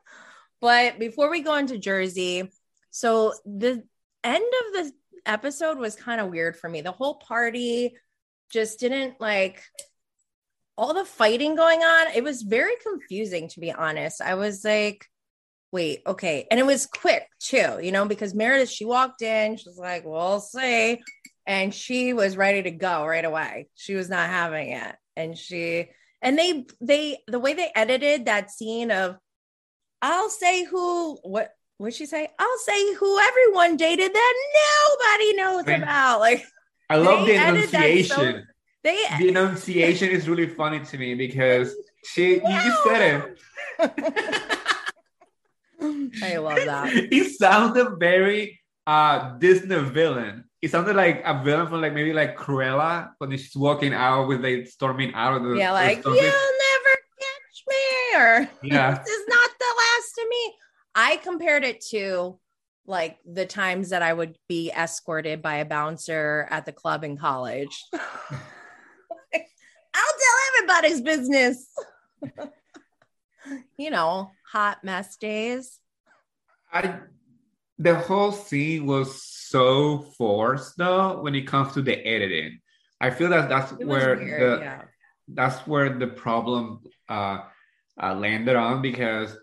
[0.61, 2.51] but before we go into Jersey,
[2.97, 3.85] so the
[4.25, 4.93] end of the
[5.27, 6.81] episode was kind of weird for me.
[6.81, 7.95] The whole party
[8.51, 9.63] just didn't like
[10.79, 12.15] all the fighting going on.
[12.15, 14.23] It was very confusing, to be honest.
[14.23, 15.05] I was like,
[15.73, 16.47] wait, okay.
[16.51, 20.07] And it was quick too, you know, because Meredith, she walked in, she was like,
[20.07, 21.03] we'll see.
[21.47, 23.69] And she was ready to go right away.
[23.75, 24.97] She was not having it.
[25.17, 25.91] And she,
[26.23, 29.19] and they, they, the way they edited that scene of,
[30.01, 32.29] I'll say who, what, what'd she say?
[32.39, 34.35] I'll say who everyone dated that
[34.89, 36.21] nobody knows I mean, about.
[36.21, 36.47] Like
[36.89, 38.17] I love the enunciation.
[38.17, 38.41] So,
[38.85, 41.75] they the enunciation is really funny to me because
[42.05, 43.35] she you said
[43.79, 43.79] it.
[46.23, 46.93] I love that.
[47.11, 50.45] He sounded very uh Disney villain.
[50.63, 54.43] It sounded like a villain from like maybe like Cruella when she's walking out with
[54.43, 59.27] like storming out of the yeah, like you'll never catch me, or yeah, this is
[59.29, 60.55] not the last of me.
[60.97, 62.39] I compared it to
[62.87, 67.19] like the times that I would be escorted by a bouncer at the club in
[67.19, 67.85] college.
[67.93, 68.01] I'll
[69.93, 71.69] tell everybody's business.
[73.79, 75.79] you know, hot mess days.
[76.73, 77.01] I
[77.79, 82.61] the whole scene was so forced though when it comes to the editing.
[83.01, 84.83] I feel that that's where weird, the yeah.
[85.29, 87.41] that's where the problem uh,
[88.03, 89.37] uh, landed on because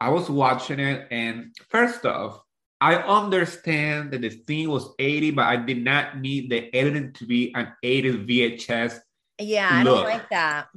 [0.00, 2.40] I was watching it, and first off,
[2.80, 7.26] I understand that the theme was 80, but I did not need the editing to
[7.26, 9.00] be an 80s VHS.
[9.40, 10.68] Yeah, I don't like that.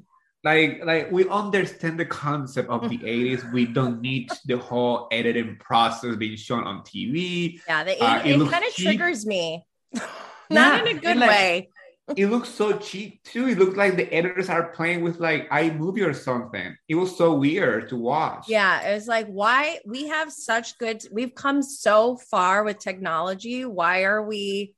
[0.44, 3.52] Like, like we understand the concept of the 80s.
[3.54, 7.60] We don't need the whole editing process being shown on TV.
[7.68, 9.66] Yeah, the 80s, uh, it, it kind of triggers me.
[9.94, 10.04] Not
[10.50, 11.70] yeah, in a good like, way.
[12.16, 13.48] It looks so cheap too.
[13.48, 16.76] It looks like the editors are playing with like iMovie or something.
[16.88, 18.46] It was so weird to watch.
[18.48, 23.66] Yeah, it was like, why we have such good, we've come so far with technology.
[23.66, 24.74] Why are we,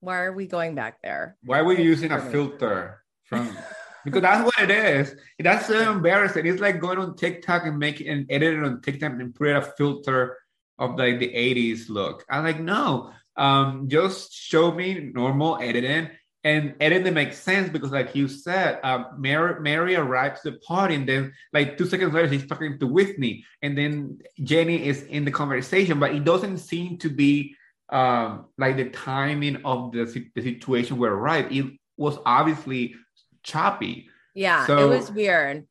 [0.00, 1.36] why are we going back there?
[1.44, 3.56] Why are we using a filter from?
[4.04, 5.16] Because that's what it is.
[5.36, 6.46] That's so embarrassing.
[6.46, 10.38] It's like going on TikTok and making and editing on TikTok and put a filter
[10.78, 12.24] of like the 80s look.
[12.30, 16.10] I'm like, no, um, just show me normal editing
[16.46, 20.58] and it didn't make sense because like you said uh, mary mary arrives at the
[20.60, 23.44] party and then like two seconds later she's talking to whitney.
[23.62, 27.56] And then jenny is in the conversation but it doesn't seem to be
[27.88, 31.50] um, like the timing of the, the situation were right.
[31.50, 31.66] It
[31.96, 32.94] was obviously
[33.42, 34.08] choppy.
[34.34, 35.66] Yeah so it was weird.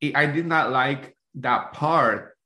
[0.00, 2.36] It, i did not like that part.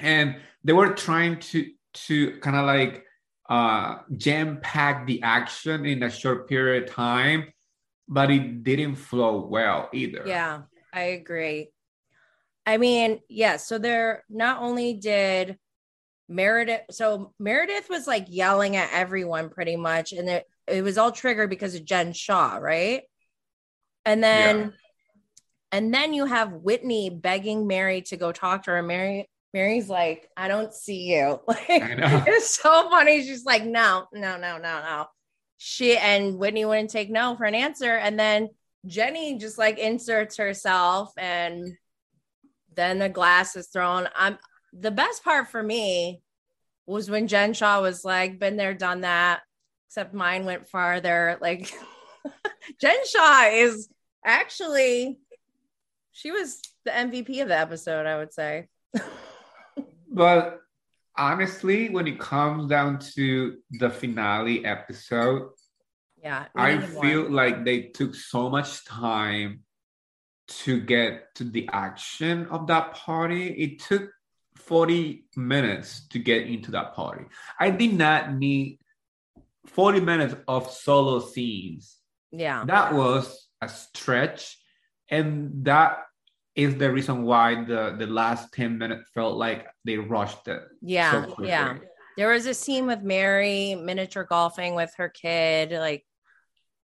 [0.00, 1.70] And they were trying to
[2.08, 3.04] to kind of like
[3.48, 7.52] uh, jam pack the action in a short period of time,
[8.08, 10.24] but it didn't flow well either.
[10.26, 11.70] Yeah, I agree.
[12.66, 15.58] I mean, yeah, so there not only did
[16.28, 21.12] Meredith, so Meredith was like yelling at everyone pretty much, and it, it was all
[21.12, 23.02] triggered because of Jen Shah, right?
[24.06, 24.70] And then yeah.
[25.72, 28.82] and then you have Whitney begging Mary to go talk to her.
[28.82, 31.40] Mary Mary's like, I don't see you.
[31.48, 31.62] Like,
[32.26, 33.22] it's so funny.
[33.22, 35.06] She's like, no, no, no, no, no.
[35.56, 37.94] She and Whitney wouldn't take no for an answer.
[37.94, 38.48] And then
[38.84, 41.78] Jenny just like inserts herself and
[42.74, 44.08] then the glass is thrown.
[44.16, 44.38] I'm
[44.72, 46.20] the best part for me
[46.86, 49.42] was when Jen Shah was like, been there, done that,
[49.88, 51.38] except mine went farther.
[51.40, 51.72] Like
[52.80, 53.88] Jen Shah is
[54.24, 55.18] actually
[56.10, 58.66] she was the MVP of the episode, I would say.
[60.14, 60.60] But
[61.16, 65.50] honestly, when it comes down to the finale episode,
[66.22, 69.64] yeah, I feel like they took so much time
[70.46, 73.48] to get to the action of that party.
[73.48, 74.10] It took
[74.56, 77.24] 40 minutes to get into that party.
[77.58, 78.78] I did not need
[79.66, 81.96] 40 minutes of solo scenes.
[82.30, 82.64] Yeah.
[82.66, 84.58] That was a stretch.
[85.10, 85.98] And that
[86.54, 91.26] is the reason why the the last 10 minutes felt like they rushed it yeah
[91.26, 91.78] so yeah.
[92.16, 96.04] there was a scene with mary miniature golfing with her kid like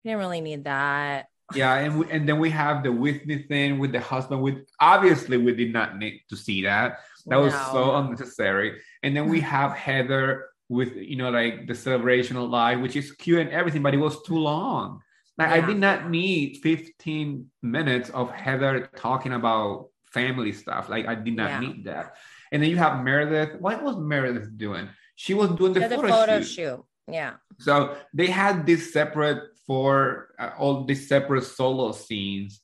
[0.08, 1.26] didn't really need that.
[1.54, 5.36] Yeah and we, and then we have the whitney thing with the husband with obviously
[5.36, 6.98] we did not need to see that.
[7.26, 7.42] That no.
[7.42, 8.80] was so unnecessary.
[9.02, 13.12] And then we have heather with you know like the celebration of life which is
[13.12, 15.00] cute and everything but it was too long
[15.38, 15.54] like yeah.
[15.54, 20.88] I did not need 15 minutes of Heather talking about family stuff.
[20.88, 21.60] Like I did not yeah.
[21.60, 22.16] need that.
[22.50, 23.60] And then you have Meredith.
[23.60, 24.88] What was Meredith doing?
[25.14, 26.46] She was doing the, photo, photo, shoot.
[26.46, 26.84] shoot.
[27.06, 27.34] Yeah.
[27.58, 32.60] So they had this separate for uh, all these separate solo scenes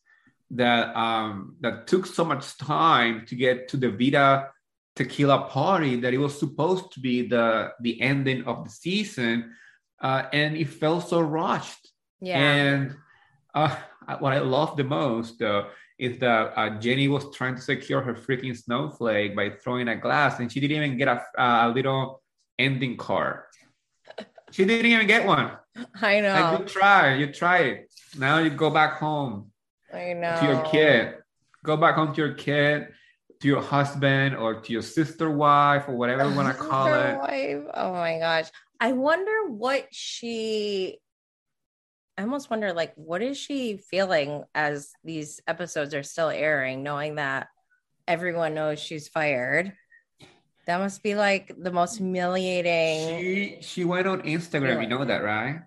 [0.50, 4.50] that um that took so much time to get to the Vida
[4.96, 9.52] tequila party that it was supposed to be the the ending of the season
[10.00, 12.38] uh, and it felt so rushed yeah.
[12.38, 12.96] And
[13.54, 13.76] uh,
[14.18, 18.14] what I love the most, though, is that uh, Jenny was trying to secure her
[18.14, 22.22] freaking snowflake by throwing a glass, and she didn't even get a, a little
[22.58, 23.42] ending card.
[24.50, 25.52] She didn't even get one.
[26.02, 26.32] I know.
[26.32, 27.92] Like, you try, you try it.
[28.18, 29.50] Now you go back home.
[29.92, 30.36] I know.
[30.40, 31.14] To your kid.
[31.64, 32.88] Go back home to your kid,
[33.40, 37.16] to your husband, or to your sister wife, or whatever you want to call it.
[37.18, 37.64] Wife.
[37.74, 38.48] Oh my gosh.
[38.80, 40.98] I wonder what she
[42.16, 47.16] I almost wonder, like, what is she feeling as these episodes are still airing, knowing
[47.16, 47.48] that
[48.06, 49.72] everyone knows she's fired?
[50.66, 53.18] That must be like the most humiliating.
[53.18, 54.80] She she went on Instagram.
[54.80, 55.60] You know that, right?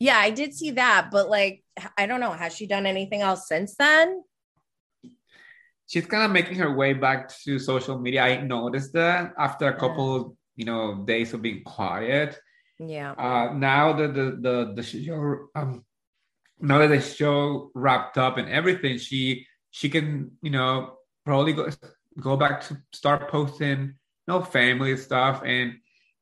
[0.00, 1.62] Yeah, I did see that, but like,
[1.96, 2.32] I don't know.
[2.32, 4.24] Has she done anything else since then?
[5.86, 8.22] She's kind of making her way back to social media.
[8.22, 12.40] I noticed that after a couple, you know, days of being quiet
[12.78, 13.12] yeah.
[13.12, 15.84] Uh, now that the the the show um,
[16.60, 20.94] now that the show wrapped up and everything, she she can you know
[21.24, 21.68] probably go
[22.20, 23.94] go back to start posting you
[24.28, 25.74] know family stuff and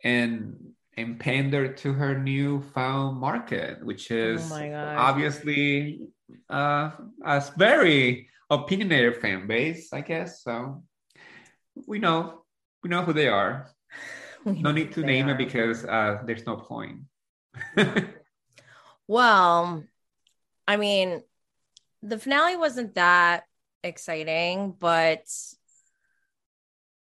[0.03, 0.57] and
[0.97, 6.09] and pander to her new found market, which is oh obviously
[6.49, 6.91] uh,
[7.25, 10.43] a very opinionated fan base, I guess.
[10.43, 10.83] So
[11.87, 12.45] we know
[12.83, 13.71] we know who they are.
[14.63, 15.33] no need to name are.
[15.33, 17.01] it because uh, there's no point.
[19.09, 19.83] well,
[20.67, 21.23] I mean,
[22.03, 23.45] the finale wasn't that
[23.83, 25.25] exciting, but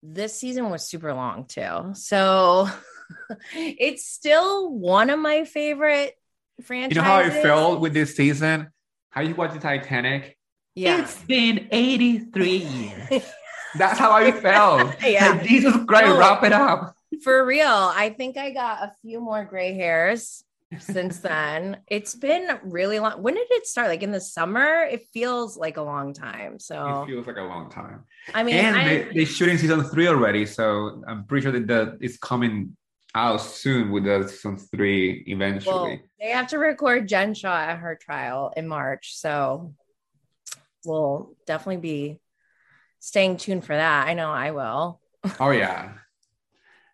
[0.02, 1.92] this season was super long too.
[1.94, 2.68] So
[3.54, 6.14] it's still one of my favorite
[6.64, 6.96] franchises.
[6.96, 8.70] You know how I felt with this season?
[9.12, 10.38] How you watch the Titanic?
[10.76, 11.02] Yeah.
[11.02, 13.24] It's been 83 years.
[13.78, 14.96] That's how I felt.
[15.04, 15.32] Yeah.
[15.32, 16.18] Like, Jesus Christ, No.
[16.18, 16.96] wrap it up.
[17.24, 20.44] For real, I think I got a few more gray hairs
[20.80, 21.78] since then.
[21.88, 23.22] It's been really long.
[23.22, 23.88] When did it start?
[23.88, 24.84] Like in the summer?
[24.84, 26.60] It feels like a long time.
[26.60, 28.04] So it feels like a long time.
[28.34, 31.68] I mean, and I, they, they're shooting season three already, so I'm pretty sure that
[31.68, 32.76] the, it's coming
[33.16, 35.74] out soon with the season three eventually.
[35.74, 39.16] well, they have to record Jen Shah at her trial in March.
[39.18, 39.74] So,
[40.86, 42.20] we'll definitely be
[43.00, 44.08] staying tuned for that.
[44.08, 45.00] I know I will.
[45.40, 45.94] Oh yeah,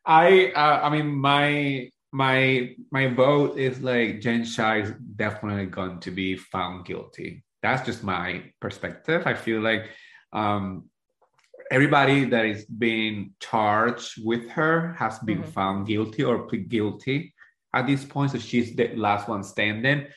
[0.06, 6.00] I uh, I mean my my my vote is like Jen Shah is definitely going
[6.02, 7.44] to be found guilty.
[7.62, 9.24] That's just my perspective.
[9.26, 9.90] I feel like
[10.32, 10.90] um,
[11.72, 15.50] everybody that is being charged with her has been Mhm.
[15.50, 17.34] found guilty or plead guilty
[17.74, 18.32] at this point.
[18.32, 20.08] So she's the last one standing.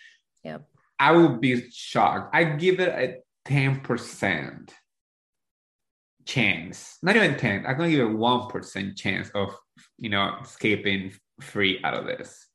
[0.44, 0.68] Yep.
[0.98, 2.34] I would be shocked.
[2.34, 4.74] I give it a ten percent
[6.26, 6.98] chance.
[7.02, 7.64] Not even ten.
[7.66, 9.56] I'm gonna give it one percent chance of
[9.96, 12.46] you know escaping free out of this.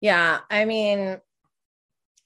[0.00, 1.18] Yeah, I mean,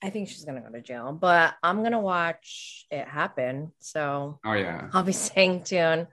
[0.01, 3.71] I think she's gonna go to jail, but I'm gonna watch it happen.
[3.79, 4.89] So Oh yeah.
[4.93, 6.07] I'll be staying tuned.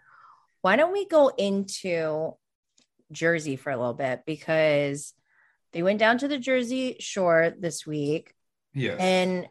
[0.62, 2.32] Why don't we go into
[3.12, 5.14] Jersey for a little bit because
[5.72, 8.34] they went down to the Jersey Shore this week,
[8.74, 9.48] Yeah, and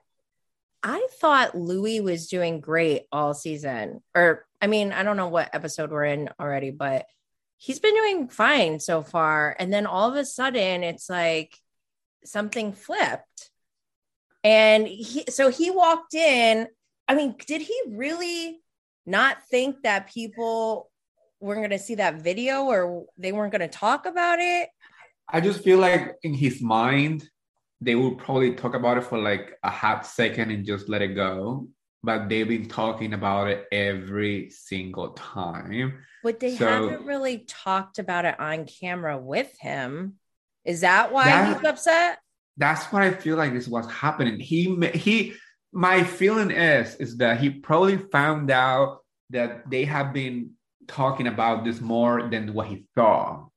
[0.84, 4.02] I thought Luis was doing great all season.
[4.16, 7.06] Or, I mean, I don't know what episode we're in already, but
[7.58, 9.56] he's been doing fine so far.
[9.60, 11.58] And then all of a sudden, it's like
[12.24, 13.52] something flipped.
[14.44, 16.68] And he, so he walked in.
[17.08, 18.60] I mean, did he really
[19.06, 20.90] not think that people
[21.40, 24.70] weren't going to see that video or they weren't going to talk about it?
[25.28, 27.28] I just feel like in his mind,
[27.82, 31.10] they will probably talk about it for like a half second and just let it
[31.10, 31.68] go.
[32.08, 36.06] But they've been talking about it every single time.
[36.24, 40.14] But they So- haven't really talked about it on camera with him.
[40.64, 42.20] Is that why That- he's upset?
[42.56, 44.40] That's what I feel like is what's happening.
[44.40, 45.34] He he
[45.74, 49.00] my feeling is is that he probably found out
[49.32, 50.52] that they have been
[50.88, 53.50] talking about this more than what he thought.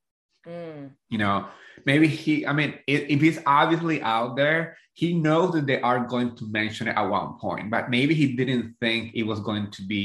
[0.44, 1.46] Mm, you know
[1.84, 6.00] maybe he i mean if, if he's obviously out there he knows that they are
[6.14, 9.66] going to mention it at one point but maybe he didn't think it was going
[9.76, 10.02] to be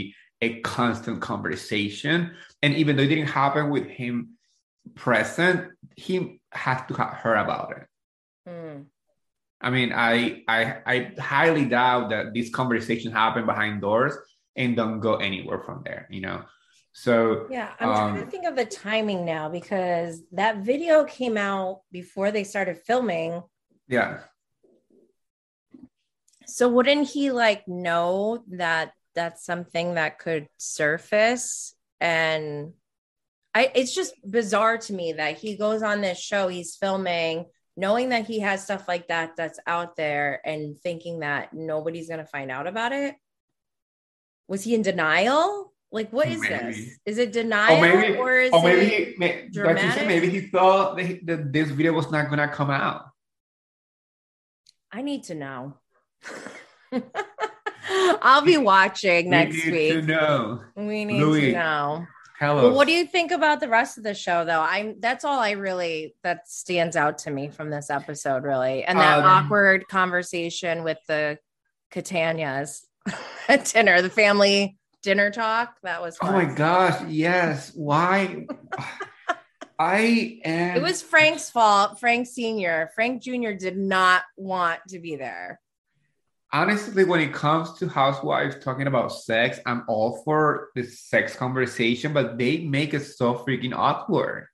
[0.47, 2.17] a constant conversation
[2.63, 4.15] and even though it didn't happen with him
[5.05, 5.57] present
[6.05, 6.15] he
[6.63, 7.85] has to have heard about it
[8.47, 8.77] mm.
[9.61, 10.59] i mean i i
[10.93, 10.95] i
[11.33, 14.13] highly doubt that this conversation happened behind doors
[14.55, 16.39] and don't go anywhere from there you know
[16.97, 17.15] so
[17.51, 21.81] Yeah, I'm trying to Um, think of the timing now because that video came out
[21.99, 23.31] before they started filming.
[23.97, 24.11] yeah
[26.47, 32.73] So wouldn't he like know that that's something that could surface and
[33.53, 37.45] I it's just bizarre to me that he goes on this show he's filming
[37.77, 42.19] knowing that he has stuff like that that's out there and thinking that nobody's going
[42.19, 43.15] to find out about it.
[44.47, 45.73] Was he in denial?
[45.91, 46.97] Like what is this?
[47.05, 49.91] Is it denial or maybe, or is or maybe it he, may, dramatic?
[49.93, 53.05] said, maybe he thought that, he- that this video was not gonna come out.
[54.91, 55.77] I need to know.
[58.21, 59.65] I'll be watching next week.
[59.65, 60.05] we need week.
[60.05, 60.61] to know.
[60.75, 62.07] We need Luis, to know.
[62.39, 62.73] Hello.
[62.73, 64.61] What do you think about the rest of the show, though?
[64.61, 68.99] I'm that's all I really that stands out to me from this episode, really, and
[68.99, 71.39] that Um, awkward conversation with the
[71.93, 72.85] Catanias
[73.47, 75.77] at dinner, the family dinner talk.
[75.83, 77.01] That was Oh my gosh!
[77.07, 77.71] Yes.
[77.73, 78.47] Why?
[79.79, 80.77] I am.
[80.77, 81.99] It was Frank's fault.
[81.99, 85.61] Frank Senior, Frank Junior did not want to be there.
[86.55, 89.59] Honestly when it comes to housewives talking about sex.
[89.65, 94.47] I'm all for the sex conversation, but they make it so freaking awkward.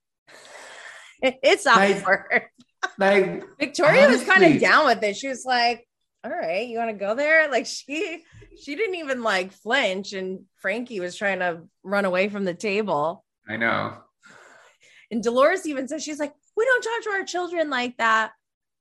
[1.21, 2.43] It's awkward.
[2.97, 5.15] Like Victoria was kind of down with it.
[5.15, 5.87] She was like,
[6.23, 8.23] "All right, you want to go there?" Like she
[8.59, 13.23] she didn't even like flinch and Frankie was trying to run away from the table.
[13.47, 13.97] I know.
[15.11, 18.31] And Dolores even says she's like, "We don't talk to our children like that."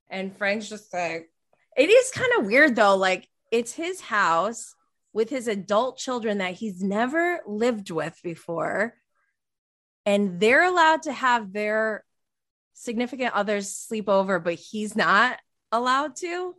[0.09, 1.29] And Frank's just like,
[1.77, 2.95] "It is kind of weird though.
[2.95, 4.75] Like it's his house
[5.13, 8.95] with his adult children that he's never lived with before,
[10.05, 12.05] and they're allowed to have their
[12.73, 15.37] significant others sleep over, but he's not
[15.71, 16.55] allowed to.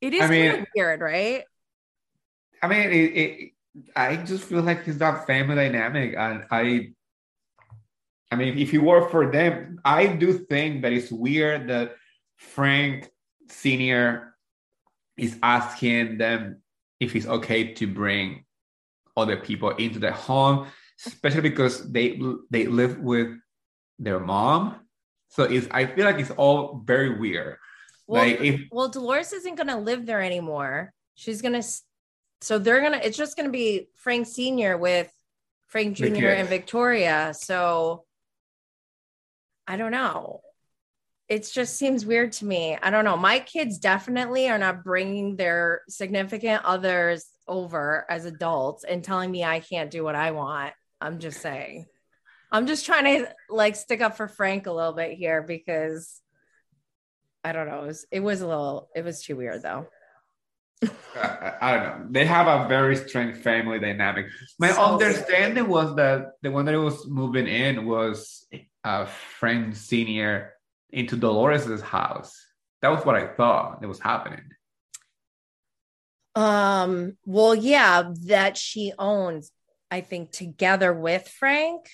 [0.00, 1.44] It is I mean- kind of weird, right?
[2.62, 3.52] I mean, it, it,
[3.96, 6.90] I just feel like it's not family dynamic, and I,
[8.30, 11.96] I mean, if you work for them, I do think that it's weird that
[12.36, 13.08] Frank
[13.50, 14.34] Senior
[15.16, 16.62] is asking them
[16.98, 18.44] if it's okay to bring
[19.16, 20.66] other people into the home,
[21.04, 22.20] especially because they
[22.50, 23.36] they live with
[23.98, 24.76] their mom.
[25.28, 27.56] So it's I feel like it's all very weird.
[28.06, 30.92] Well, like if well, Dolores isn't gonna live there anymore.
[31.14, 31.62] She's gonna,
[32.40, 33.00] so they're gonna.
[33.02, 35.12] It's just gonna be Frank Senior with
[35.68, 36.48] Frank Junior and.
[36.48, 37.32] Victoria.
[37.34, 38.04] So
[39.66, 40.40] I don't know.
[41.30, 42.76] It just seems weird to me.
[42.82, 43.16] I don't know.
[43.16, 49.44] My kids definitely are not bringing their significant others over as adults and telling me
[49.44, 50.74] I can't do what I want.
[51.00, 51.86] I'm just saying.
[52.50, 56.20] I'm just trying to like stick up for Frank a little bit here because
[57.44, 57.84] I don't know.
[57.84, 59.86] It was, it was a little, it was too weird though.
[61.14, 62.06] I, I don't know.
[62.10, 64.26] They have a very strange family dynamic.
[64.58, 68.48] My So understanding was that the one that was moving in was
[68.82, 69.06] uh,
[69.38, 70.54] Frank Senior
[70.92, 72.34] into Dolores's house.
[72.82, 74.42] That was what I thought that was happening.
[76.34, 79.52] Um, well, yeah, that she owns,
[79.90, 81.88] I think, together with Frank.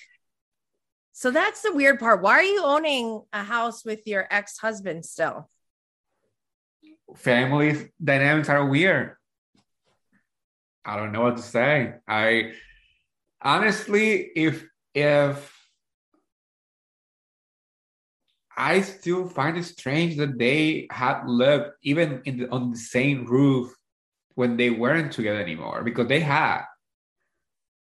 [1.11, 2.21] So that's the weird part.
[2.21, 5.49] Why are you owning a house with your ex-husband still?
[7.15, 9.15] Family dynamics are weird.
[10.85, 11.95] I don't know what to say.
[12.07, 12.53] I
[13.41, 15.56] honestly, if if
[18.57, 23.25] I still find it strange that they had lived even in the, on the same
[23.25, 23.71] roof
[24.33, 26.63] when they weren't together anymore because they had.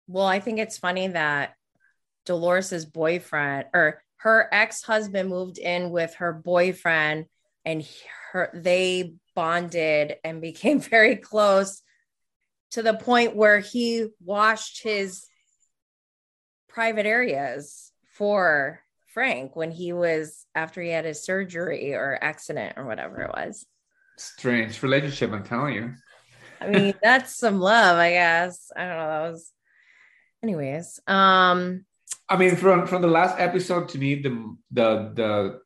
[0.07, 1.55] Well, I think it's funny that
[2.25, 7.25] Dolores's boyfriend or her ex-husband moved in with her boyfriend
[7.65, 7.85] and
[8.31, 11.81] her they bonded and became very close
[12.71, 15.25] to the point where he washed his
[16.69, 18.79] private areas for
[19.13, 23.65] Frank when he was after he had his surgery or accident or whatever it was.
[24.17, 25.93] Strange relationship, I'm telling you.
[26.59, 28.71] I mean, that's some love, I guess.
[28.75, 29.07] I don't know.
[29.07, 29.51] That was
[30.41, 30.99] anyways.
[31.07, 31.85] Um
[32.29, 35.59] I mean, from from the last episode to me, the the the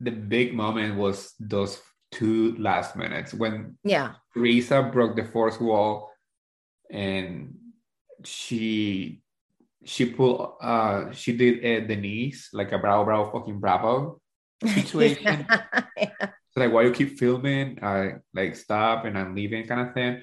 [0.00, 1.80] the big moment was those
[2.12, 4.14] two last minutes when yeah.
[4.34, 6.10] Teresa broke the fourth wall
[6.90, 7.56] and
[8.24, 9.22] she
[9.86, 14.20] she pulled uh she did uh, Denise like a bravo bravo fucking bravo
[14.66, 15.46] situation.
[16.52, 17.78] So like, why you keep filming?
[17.82, 20.22] I like stop and I'm leaving kind of thing.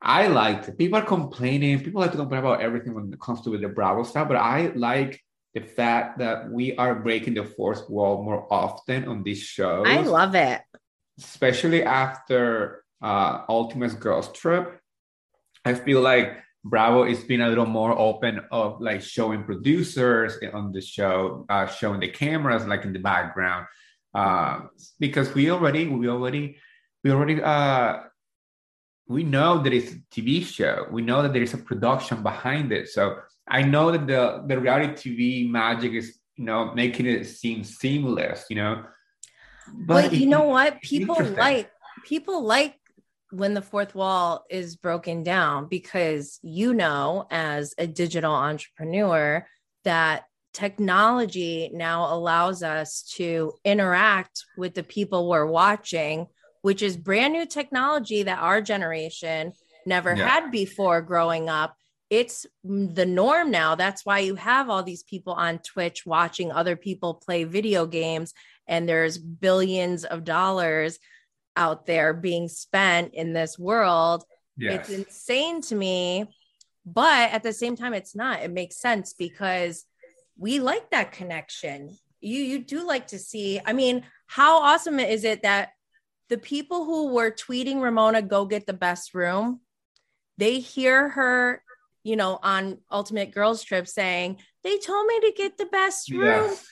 [0.00, 0.78] I liked it.
[0.78, 1.80] People are complaining.
[1.80, 4.36] People like to complain about everything when it comes to with the Bravo stuff, but
[4.36, 5.20] I like
[5.54, 9.86] the fact that we are breaking the fourth wall more often on these shows.
[9.86, 10.62] I love it.
[11.18, 14.80] especially after uh, Ultimate Girls Trip.
[15.64, 20.72] I feel like Bravo is being a little more open of like showing producers on
[20.72, 23.66] the show, uh, showing the cameras like in the background,
[24.14, 24.60] uh,
[24.98, 26.56] because we already we already
[27.02, 27.98] we already uh,
[29.06, 30.86] we know that it's a TV show.
[30.90, 32.88] We know that there is a production behind it.
[32.88, 37.62] So I know that the the reality TV magic is you know making it seem
[37.62, 38.46] seamless.
[38.48, 38.84] You know,
[39.70, 40.80] But, you it- know what?
[40.80, 41.70] People like
[42.06, 42.76] people like
[43.30, 49.46] when the fourth wall is broken down because you know as a digital entrepreneur
[49.84, 56.26] that technology now allows us to interact with the people we're watching
[56.62, 59.52] which is brand new technology that our generation
[59.84, 60.28] never Yeah.
[60.28, 61.74] had before growing up
[62.10, 66.76] it's the norm now that's why you have all these people on twitch watching other
[66.76, 68.32] people play video games
[68.68, 70.98] and there's billions of dollars
[71.56, 74.24] out there being spent in this world.
[74.56, 74.88] Yes.
[74.88, 76.26] It's insane to me,
[76.86, 78.42] but at the same time, it's not.
[78.42, 79.84] It makes sense because
[80.36, 81.96] we like that connection.
[82.20, 83.60] You you do like to see.
[83.64, 85.70] I mean, how awesome is it that
[86.28, 89.60] the people who were tweeting Ramona go get the best room,
[90.38, 91.62] they hear her,
[92.02, 96.48] you know, on Ultimate Girls Trip saying, they told me to get the best room
[96.48, 96.66] Yes.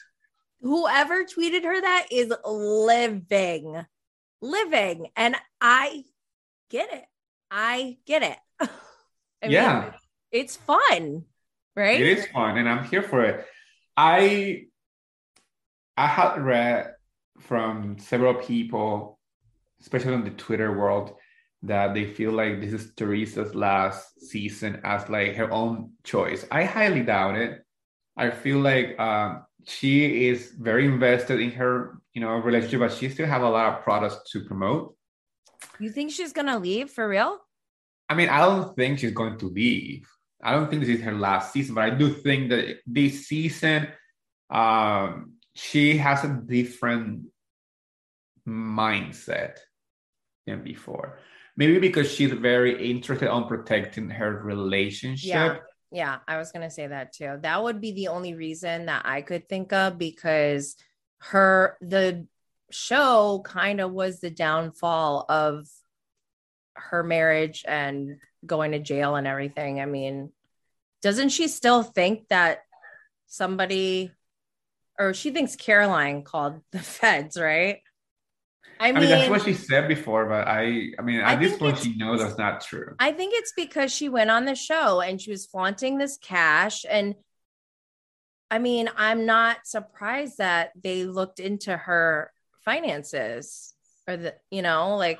[0.62, 3.84] whoever tweeted her that is living,
[4.42, 5.08] living.
[5.16, 6.04] And I
[6.70, 7.04] get it.
[7.50, 8.38] I get it.
[9.42, 9.92] I mean, Yeah.
[10.30, 11.24] it's fun,
[11.76, 12.00] right?
[12.00, 13.46] It is fun, and I'm here for it.
[13.96, 14.66] I
[15.96, 16.94] I had read
[17.40, 19.18] from several people,
[19.80, 21.14] especially on the Twitter world,
[21.62, 26.46] that they feel like this is Teresa's last season as like her own choice.
[26.50, 27.62] I highly doubt it.
[28.16, 33.08] I feel like um, she is very invested in her, you know, relationship, but she
[33.08, 34.94] still have a lot of products to promote.
[35.78, 37.38] You think she's gonna leave for real?
[38.08, 40.06] I mean, I don't think she's going to leave.
[40.42, 43.88] I don't think this is her last season, but I do think that this season,
[44.50, 47.26] um, she has a different
[48.46, 49.58] mindset
[50.46, 51.18] than before.
[51.56, 55.28] Maybe because she's very interested on protecting her relationship.
[55.28, 55.56] Yeah.
[55.94, 57.36] Yeah, I was going to say that too.
[57.42, 60.74] That would be the only reason that I could think of because
[61.22, 62.26] her the
[62.70, 65.68] show kind of was the downfall of
[66.74, 69.80] her marriage and going to jail and everything.
[69.80, 70.32] I mean,
[71.00, 72.60] doesn't she still think that
[73.26, 74.10] somebody
[74.98, 77.80] or she thinks Caroline called the feds, right?
[78.80, 81.56] I mean, mean, that's what she said before, but I, I mean, at I this
[81.56, 82.96] point, she knows that's not true.
[82.98, 86.84] I think it's because she went on the show and she was flaunting this cash.
[86.90, 87.14] And
[88.52, 92.30] I mean, I'm not surprised that they looked into her
[92.66, 93.72] finances
[94.06, 95.18] or the, you know, like,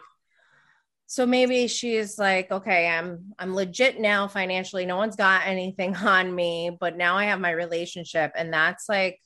[1.07, 4.85] so maybe she's like, okay, I'm, I'm legit now financially.
[4.85, 8.33] No one's got anything on me, but now I have my relationship.
[8.37, 9.19] And that's like,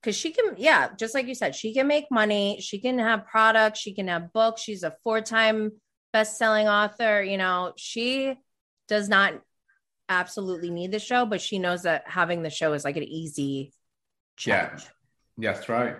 [0.00, 2.62] because she can, yeah, just like you said, she can make money.
[2.62, 3.78] She can have products.
[3.78, 4.62] She can have books.
[4.62, 5.72] She's a four time
[6.14, 7.22] best selling author.
[7.22, 8.36] You know, she
[8.88, 9.34] does not
[10.10, 13.72] absolutely need the show, but she knows that having the show is like an easy
[14.36, 14.84] challenge.
[15.38, 15.96] Yeah, that's right.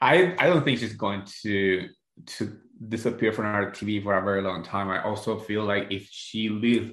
[0.00, 1.88] I, I don't think she's going to
[2.26, 2.58] to
[2.88, 4.90] disappear from our TV for a very long time.
[4.90, 6.92] I also feel like if she leaves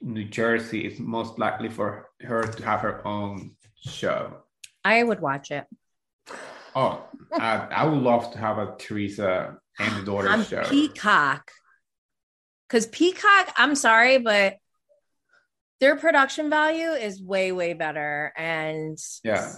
[0.00, 4.42] New Jersey, it's most likely for her to have her own show
[4.84, 5.66] I would watch it.
[6.74, 10.62] Oh, I, I would love to have a Teresa and the daughter show.
[10.64, 11.50] Peacock.
[12.66, 14.56] Because Peacock, I'm sorry, but
[15.80, 18.32] their production value is way, way better.
[18.36, 19.52] And yeah,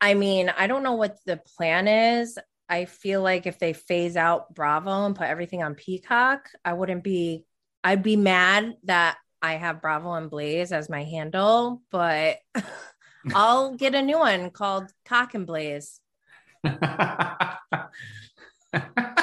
[0.00, 2.38] I mean, I don't know what the plan is.
[2.68, 7.04] I feel like if they phase out Bravo and put everything on Peacock, I wouldn't
[7.04, 7.44] be,
[7.84, 12.38] I'd be mad that I have Bravo and Blaze as my handle, but
[13.34, 16.00] I'll get a new one called Cock and Blaze.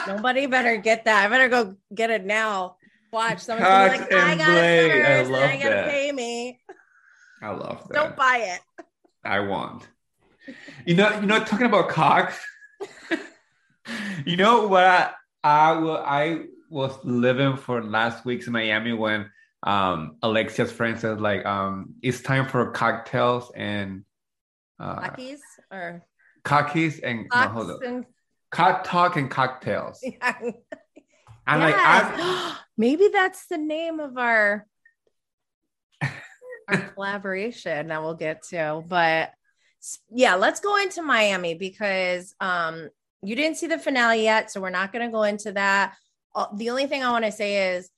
[0.07, 1.25] Nobody better get that.
[1.25, 2.77] I better go get it now.
[3.13, 6.59] Watch someone's like, I got it first, I, I gotta pay me.
[7.43, 7.93] I love that.
[7.93, 8.85] Don't buy it.
[9.23, 9.87] I want.
[10.87, 12.33] You know, you know, talking about cock.
[14.25, 19.29] you know what I I, I was living for last weeks in Miami when
[19.61, 24.05] um, Alexia's friend said like um, it's time for cocktails and
[24.79, 25.39] uh, cockies
[25.71, 26.03] or
[26.43, 27.83] cockies and no, hold up.
[27.83, 28.05] And...
[28.49, 30.03] cock talk and cocktails.
[30.19, 30.51] Yeah.
[31.45, 31.71] I'm yes.
[31.71, 32.57] like, I'm...
[32.77, 34.65] maybe that's the name of our
[36.67, 38.83] our collaboration that we'll get to.
[38.87, 39.31] But
[40.09, 42.89] yeah, let's go into Miami because um,
[43.21, 45.95] you didn't see the finale yet, so we're not going to go into that.
[46.35, 47.89] Uh, the only thing I want to say is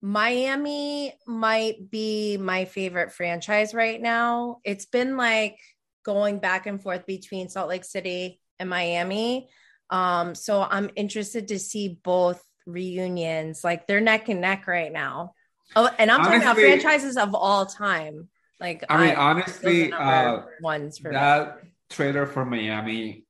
[0.00, 4.58] Miami might be my favorite franchise right now.
[4.64, 5.58] It's been like
[6.04, 9.48] going back and forth between Salt Lake City and Miami.
[9.90, 13.64] Um, so I'm interested to see both reunions.
[13.64, 15.34] Like they're neck and neck right now.
[15.76, 18.28] Oh, and I'm honestly, talking about franchises of all time.
[18.60, 21.70] Like I mean, I, honestly, uh, ones for that me.
[21.90, 23.24] trailer for Miami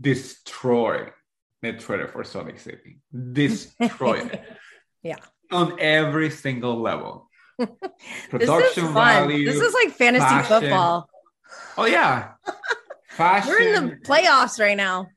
[0.00, 1.12] destroyed
[1.62, 2.98] the trailer for Salt Lake City.
[3.32, 4.40] Destroyed
[5.02, 5.16] Yeah
[5.50, 7.28] on every single level.
[8.30, 9.46] Production value.
[9.46, 10.60] This is like fantasy fashion.
[10.60, 11.08] football.
[11.78, 12.32] Oh yeah.
[13.10, 13.50] Fashion.
[13.58, 15.08] We're in the playoffs right now.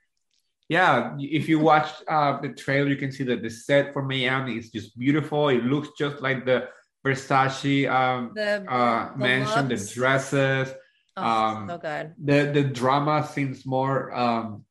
[0.69, 4.55] Yeah, if you watch uh, the trailer, you can see that the set for Miami
[4.55, 5.49] is just beautiful.
[5.49, 6.69] It looks just like the
[7.05, 10.71] Versace um, the, uh, the mansion, the dresses.
[11.17, 12.13] Oh, um, so good.
[12.23, 14.63] The the drama seems more um,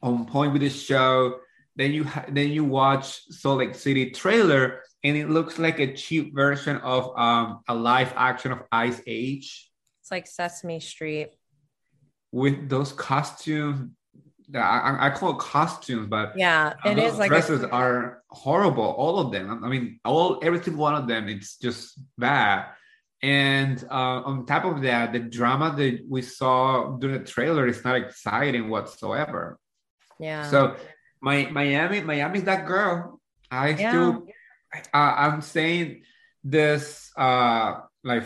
[0.00, 1.38] on point with the show.
[1.76, 5.92] Then you ha- then you watch Salt Lake City trailer, and it looks like a
[5.92, 9.70] cheap version of um, a live action of Ice Age.
[10.00, 11.30] It's like Sesame Street
[12.30, 13.90] with those costumes.
[14.54, 17.70] I, I call it costumes, but yeah, it is like dresses a...
[17.70, 18.84] are horrible.
[18.84, 19.64] All of them.
[19.64, 21.28] I mean, all every single one of them.
[21.28, 22.66] It's just bad.
[23.22, 27.84] And uh, on top of that, the drama that we saw during the trailer is
[27.84, 29.58] not exciting whatsoever.
[30.18, 30.50] Yeah.
[30.50, 30.76] So
[31.20, 33.20] my Miami, Miami's that girl.
[33.50, 33.90] I yeah.
[33.90, 34.26] still
[34.74, 36.02] uh, I'm saying
[36.42, 38.24] this uh, like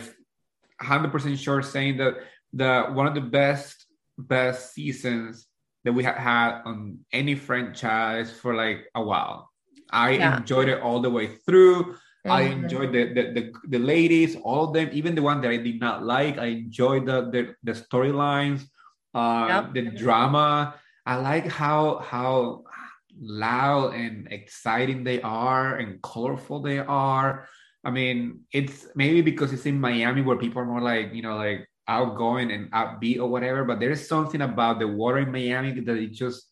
[0.81, 2.15] 100% sure saying that
[2.53, 3.85] the one of the best
[4.17, 5.45] best seasons
[5.87, 9.49] that we have had on any franchise for like a while.
[9.89, 10.35] I yeah.
[10.35, 11.95] enjoyed it all the way through.
[12.27, 12.31] Mm-hmm.
[12.31, 15.55] I enjoyed the, the, the the ladies, all of them, even the one that I
[15.55, 16.37] did not like.
[16.37, 18.67] I enjoyed the the, the storylines,
[19.15, 19.73] uh, yep.
[19.73, 20.75] the drama.
[21.05, 22.67] I like how how
[23.15, 27.47] loud and exciting they are and colorful they are.
[27.87, 31.37] I mean, it's maybe because it's in Miami where people are more like, you know,
[31.37, 35.97] like outgoing and upbeat or whatever, but there's something about the water in Miami that
[35.97, 36.47] it just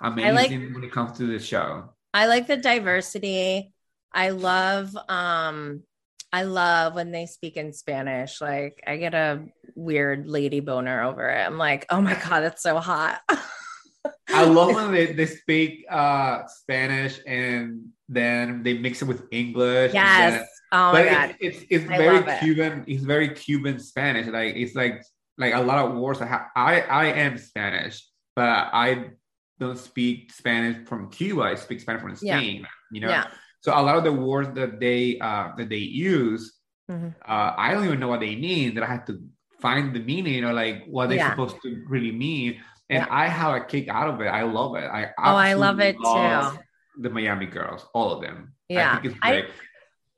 [0.00, 1.90] amazing like- when it comes to the show.
[2.12, 3.72] I like the diversity.
[4.12, 5.82] I love um
[6.32, 8.40] I love when they speak in Spanish.
[8.40, 11.44] Like I get a weird lady boner over it.
[11.44, 13.20] I'm like, oh my god, that's so hot.
[14.28, 19.92] I love when they, they speak uh Spanish and then they mix it with English.
[19.94, 20.46] yes.
[20.72, 21.30] Oh my but god.
[21.30, 22.40] it, it's it's very it.
[22.40, 22.84] Cuban.
[22.86, 24.26] It's very Cuban Spanish.
[24.26, 25.02] Like it's like
[25.38, 26.20] like a lot of words.
[26.20, 29.10] I have, I I am Spanish, but I
[29.60, 31.42] don't speak Spanish from Cuba.
[31.42, 32.38] I speak Spanish from Yeah.
[32.38, 32.66] Spain.
[32.92, 33.08] You know.
[33.08, 33.26] Yeah.
[33.60, 36.58] So a lot of the words that they uh that they use,
[36.90, 37.14] Mhm.
[37.26, 38.74] uh, I don't even know what they mean.
[38.74, 39.18] That I have to
[39.60, 41.30] find the meaning or like what they're Yeah.
[41.30, 42.60] supposed to really mean.
[42.90, 43.06] And Yeah.
[43.10, 44.26] I have a kick out of it.
[44.26, 44.84] I love it.
[44.84, 46.60] I Oh, I love it love too.
[47.02, 48.54] The Miami girls, all of them.
[48.68, 48.92] Yeah.
[48.98, 49.20] I think it's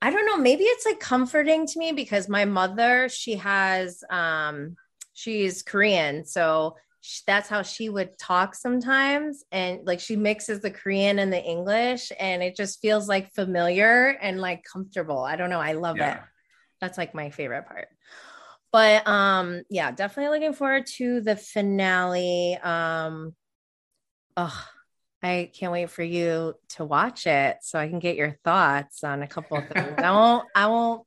[0.03, 0.37] I- don't know.
[0.37, 4.77] Maybe it's like comforting to me because my mother, she has, um,
[5.15, 10.71] she's Korean, so sh- that's how she would talk sometimes, and like she mixes the
[10.71, 15.21] Korean and the English, and it just feels like familiar and like comfortable.
[15.21, 15.61] I don't know.
[15.61, 16.19] I love it.
[16.81, 17.89] That's like my favorite part.
[18.73, 22.57] But um, yeah, definitely looking forward to the finale.
[22.63, 23.35] Um,
[24.37, 24.67] oh,
[25.23, 29.23] I can't wait for you to watch it so I can get your thoughts on
[29.23, 29.95] a couple of things.
[29.99, 31.07] I won't I won't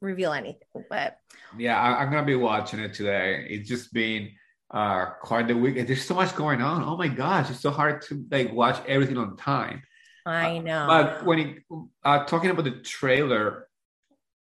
[0.00, 1.18] reveal anything, but
[1.58, 3.46] Yeah, I, I'm gonna be watching it today.
[3.48, 4.30] It's just been
[4.70, 5.86] uh quite the week.
[5.86, 6.82] There's so much going on.
[6.82, 9.82] Oh my gosh, it's so hard to like watch everything on time.
[10.26, 10.86] I know.
[10.88, 11.58] But when it,
[12.02, 13.68] uh, talking about the trailer,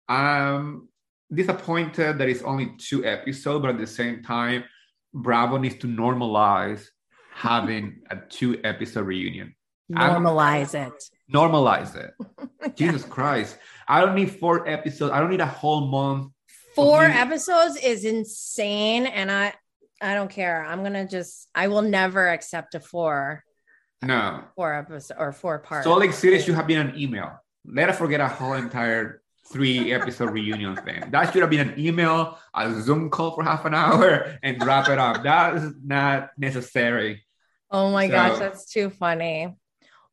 [0.10, 0.89] I'm
[1.34, 4.64] disappointed that it's only two episodes, but at the same time,
[5.14, 6.86] Bravo needs to normalize
[7.34, 9.56] having a two episode reunion.
[9.92, 10.94] Normalize it.
[11.34, 12.14] Normalize it.
[12.76, 13.58] Jesus Christ.
[13.88, 15.12] I don't need four episodes.
[15.12, 16.32] I don't need a whole month.
[16.76, 19.54] Four episodes is insane and I
[20.02, 20.64] I don't care.
[20.64, 23.44] I'm going to just I will never accept a four
[24.02, 24.44] No.
[24.56, 25.86] four episode or four parts.
[25.86, 27.32] Salt Lake City should have been an email.
[27.66, 29.22] Let us forget a whole entire
[29.52, 31.04] three episode reunion thing.
[31.12, 34.90] That should have been an email, a Zoom call for half an hour, and wrap
[34.90, 35.24] it up.
[35.24, 37.26] That is not necessary.
[37.72, 39.56] Oh my gosh, that's too funny.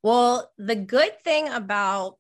[0.02, 2.16] Well, the good thing about,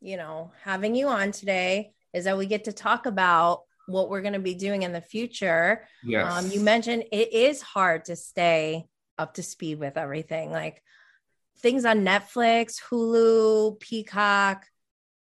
[0.00, 4.22] you know, having you on today is that we get to talk about what we're
[4.22, 5.86] going to be doing in the future.
[6.02, 6.32] Yes.
[6.32, 8.86] Um, you mentioned it is hard to stay
[9.18, 10.82] up to speed with everything, like
[11.58, 14.64] things on Netflix, Hulu, Peacock,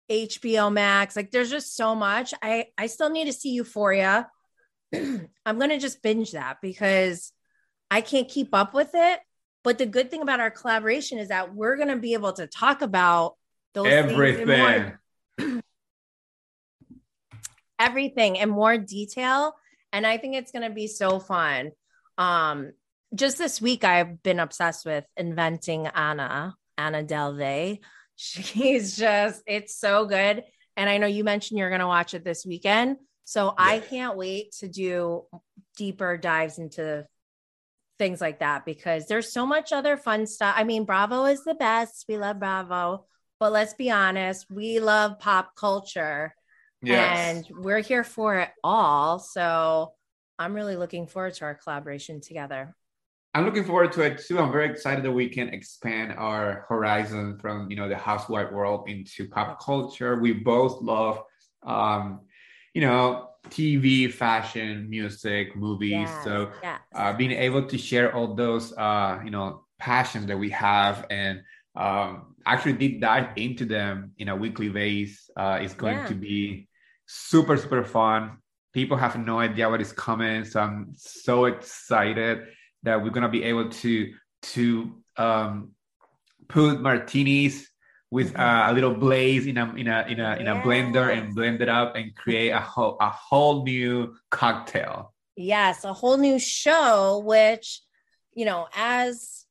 [0.10, 1.16] HBO Max.
[1.16, 2.34] Like, there's just so much.
[2.42, 4.30] I I still need to see Euphoria.
[4.94, 7.32] I'm gonna just binge that because
[7.90, 9.20] I can't keep up with it.
[9.64, 12.82] But the good thing about our collaboration is that we're gonna be able to talk
[12.82, 13.36] about
[13.74, 15.00] those things in more-
[15.40, 15.62] Everything.
[17.80, 19.54] everything in more detail
[19.92, 21.72] and i think it's going to be so fun
[22.18, 22.72] um
[23.14, 27.80] just this week i've been obsessed with inventing anna anna delvey
[28.16, 30.44] she's just it's so good.
[30.78, 32.98] And i know you mentioned you're going to watch it this weekend.
[33.24, 35.24] So i can't wait to do
[35.78, 37.06] deeper dives into
[37.98, 40.56] things like that because there's so much other fun stuff.
[40.58, 42.06] I mean bravo is the best.
[42.08, 43.06] We love bravo.
[43.40, 46.34] But let's be honest we love pop culture.
[46.82, 47.46] Yes.
[47.48, 49.18] and we're here for it all.
[49.18, 49.94] So
[50.38, 52.76] I'm really looking forward to our collaboration together.
[53.36, 54.40] I'm looking forward to it too.
[54.40, 58.88] I'm very excited that we can expand our horizon from you know the housewife world
[58.88, 60.16] into pop culture.
[60.22, 61.22] We both love,
[61.64, 62.22] um,
[62.74, 66.12] you know, TV, fashion, music, movies.
[66.12, 66.80] Yes, So yes.
[66.96, 71.42] uh, being able to share all those uh, you know passions that we have and
[71.76, 76.08] um, actually deep dive into them in a weekly base uh, is going Yeah.
[76.08, 76.70] to be
[77.06, 78.38] super super fun.
[78.72, 82.48] People have no idea what is coming, so I'm so excited
[82.86, 84.14] that we're gonna be able to
[84.54, 85.72] to um,
[86.48, 87.70] put martinis
[88.12, 91.36] with uh, a little blaze in a in a in a in a blender and
[91.36, 95.14] blend it up and create a whole a whole new cocktail.
[95.36, 97.82] yes, a whole new show, which,
[98.34, 99.46] you know, as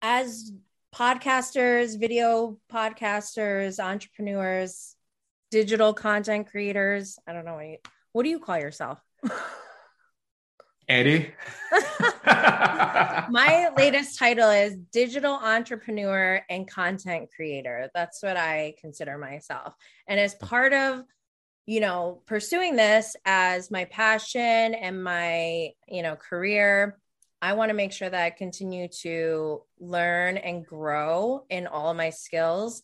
[0.00, 0.52] as
[0.94, 4.94] podcasters, video podcasters, entrepreneurs,
[5.50, 7.78] digital content creators, I don't know what you,
[8.12, 8.98] what do you call yourself?
[10.88, 11.32] Eddy.
[12.24, 17.90] My latest title is digital entrepreneur and content creator.
[17.94, 19.74] That's what I consider myself.
[20.06, 21.02] And as part of,
[21.66, 26.98] you know, pursuing this as my passion and my, you know, career,
[27.42, 31.96] I want to make sure that I continue to learn and grow in all of
[31.98, 32.82] my skills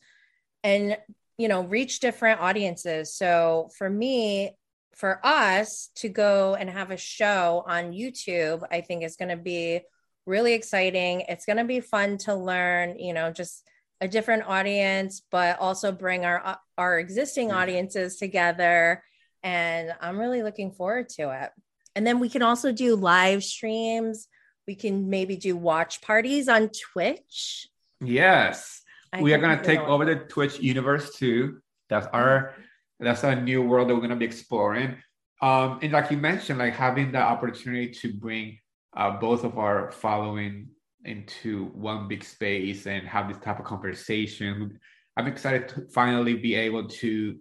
[0.63, 0.99] and,
[1.39, 3.15] you know, reach different audiences.
[3.15, 4.57] So for me,
[4.97, 9.37] for us to go and have a show on YouTube, I think is going to
[9.37, 9.81] be
[10.27, 11.25] really exciting.
[11.29, 13.65] It's going to be fun to learn, you know, just
[14.01, 19.03] a different audience, but also bring our our existing audiences together.
[19.43, 21.51] And I'm really looking forward to it.
[21.95, 24.29] And then we can also do live streams.
[24.67, 27.69] We can maybe do watch parties on Twitch.
[28.01, 28.83] Yes.
[29.13, 31.61] I we are going to take over the Twitch universe too.
[31.89, 32.63] That's our mm-hmm.
[33.01, 34.97] That's a new world that we're going to be exploring.
[35.43, 38.59] Um, and like you mentioned, like having the opportunity to bring
[38.97, 40.69] uh, both of our following
[41.05, 44.79] into one big space and have this type of conversation.
[45.17, 47.37] I'm excited to finally be able to,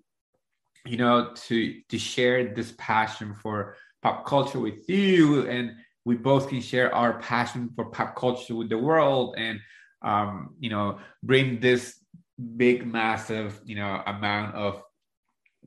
[0.86, 5.72] you know, to to share this passion for pop culture with you, and
[6.04, 9.60] we both can share our passion for pop culture with the world, and
[10.02, 12.04] um, you know, bring this
[12.58, 14.83] big, massive, you know, amount of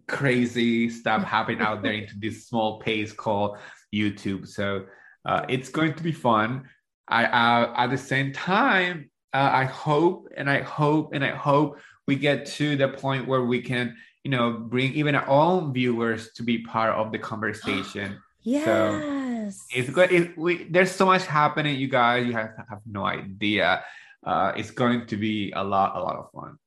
[0.08, 3.58] crazy stuff happening out there into this small pace called
[3.94, 4.46] YouTube.
[4.46, 4.86] So
[5.24, 6.68] uh, it's going to be fun.
[7.08, 11.78] I uh, at the same time, uh, I hope and I hope and I hope
[12.06, 16.32] we get to the point where we can, you know, bring even our own viewers
[16.34, 18.18] to be part of the conversation.
[18.42, 18.64] yes.
[18.64, 20.12] So it's good.
[20.12, 22.26] It, we, there's so much happening, you guys.
[22.26, 23.84] You have, have no idea.
[24.24, 26.58] Uh, it's going to be a lot, a lot of fun.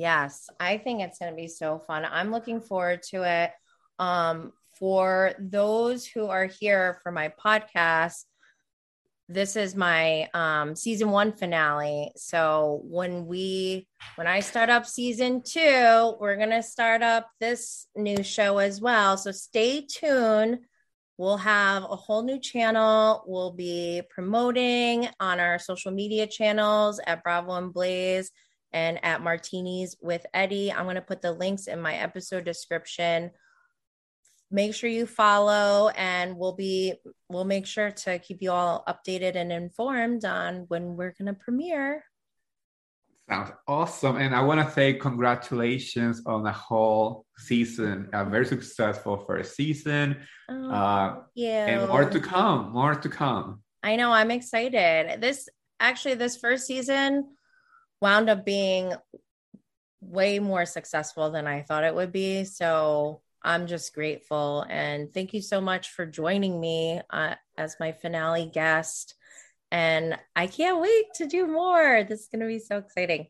[0.00, 2.06] Yes, I think it's going to be so fun.
[2.10, 3.50] I'm looking forward to it.
[3.98, 8.24] Um, for those who are here for my podcast,
[9.28, 12.12] this is my um, season one finale.
[12.16, 18.22] So when we when I start up season two, we're gonna start up this new
[18.22, 19.18] show as well.
[19.18, 20.60] So stay tuned.
[21.18, 23.22] We'll have a whole new channel.
[23.26, 28.30] We'll be promoting on our social media channels at Bravo and Blaze
[28.72, 30.72] and at Martinis with Eddy.
[30.72, 33.30] I'm going to put the links in my episode description.
[34.50, 36.94] Make sure you follow and we'll be
[37.28, 41.34] we'll make sure to keep you all updated and informed on when we're going to
[41.34, 42.04] premiere.
[43.30, 44.16] Sounds awesome.
[44.16, 48.08] And I want to say congratulations on the whole season.
[48.12, 50.16] A very successful first season.
[50.48, 51.66] Oh, uh, yeah.
[51.66, 52.72] And more to come.
[52.72, 53.62] More to come.
[53.84, 54.10] I know.
[54.10, 55.20] I'm excited.
[55.20, 55.48] This
[55.78, 57.28] actually, this first season
[58.00, 58.92] wound up being
[60.00, 62.44] way more successful than I thought it would be.
[62.44, 64.66] So I'm just grateful.
[64.68, 69.14] And thank you so much for joining me uh, as my finale guest.
[69.70, 72.04] And I can't wait to do more.
[72.08, 73.28] This is going to be so exciting.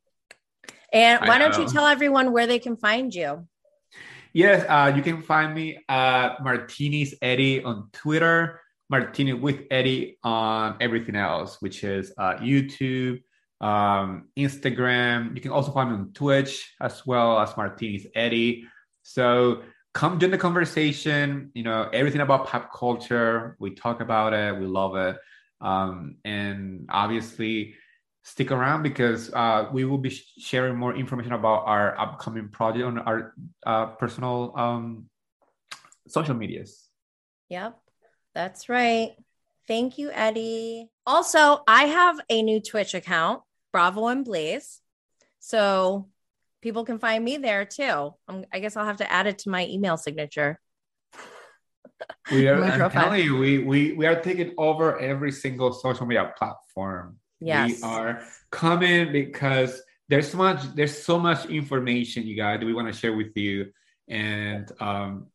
[0.93, 3.47] And why don't you tell everyone where they can find you?
[4.33, 10.77] Yes, uh, you can find me at Martinis Eddy on Twitter, Martini with Eddy on
[10.81, 13.23] everything else, which is uh, YouTube,
[13.61, 15.35] um, Instagram.
[15.35, 18.65] You can also find me on Twitch as well as Martinis Eddy.
[19.03, 21.51] So come join the conversation.
[21.55, 23.57] You know, everything about pop culture.
[23.59, 24.59] We talk about it.
[24.59, 25.17] We love it.
[25.61, 27.75] Um, and obviously,
[28.23, 32.99] stick around because uh, we will be sharing more information about our upcoming project on
[32.99, 33.35] our
[33.67, 35.07] uh, personal um,
[36.09, 36.89] social medias.
[37.49, 37.79] Yep,
[38.35, 39.13] that's right.
[39.67, 40.89] Thank you, Eddy.
[41.07, 43.43] Also, I have a new Twitch account.
[43.73, 44.81] Bravo and Blaze.
[45.39, 46.09] So
[46.63, 48.15] people can find me there too.
[48.29, 50.61] I'm, i guess I'll have to add it to my email signature.
[52.33, 56.33] We are I'm telling you, we, we we are taking over every single social media
[56.37, 57.19] platform.
[57.41, 57.83] Yes.
[57.83, 62.73] We are coming because there's so much there's so much information you guys that we
[62.73, 63.71] want to share with you.
[64.09, 65.27] And um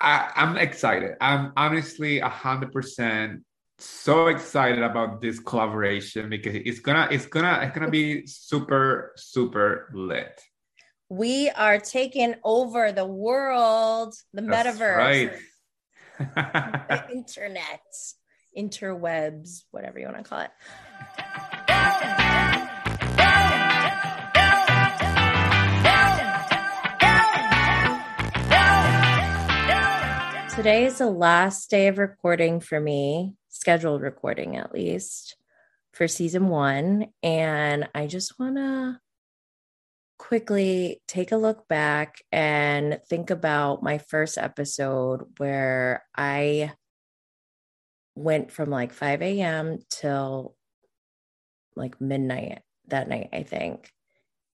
[0.00, 1.16] I, I'm excited.
[1.20, 3.42] I'm honestly a hundred percent
[3.82, 9.90] so excited about this collaboration because it's gonna it's gonna it's gonna be super super
[9.94, 10.40] lit.
[11.08, 14.96] We are taking over the world the That's metaverse.
[14.96, 15.32] right.
[16.18, 17.80] the internet
[18.56, 20.50] interwebs whatever you want to call it.
[30.54, 35.36] Today is the last day of recording for me scheduled recording at least
[35.92, 37.08] for season one.
[37.22, 38.98] And I just want to
[40.18, 46.72] quickly take a look back and think about my first episode where I
[48.14, 49.78] went from like 5 a.m.
[49.90, 50.54] till
[51.74, 53.90] like midnight that night, I think.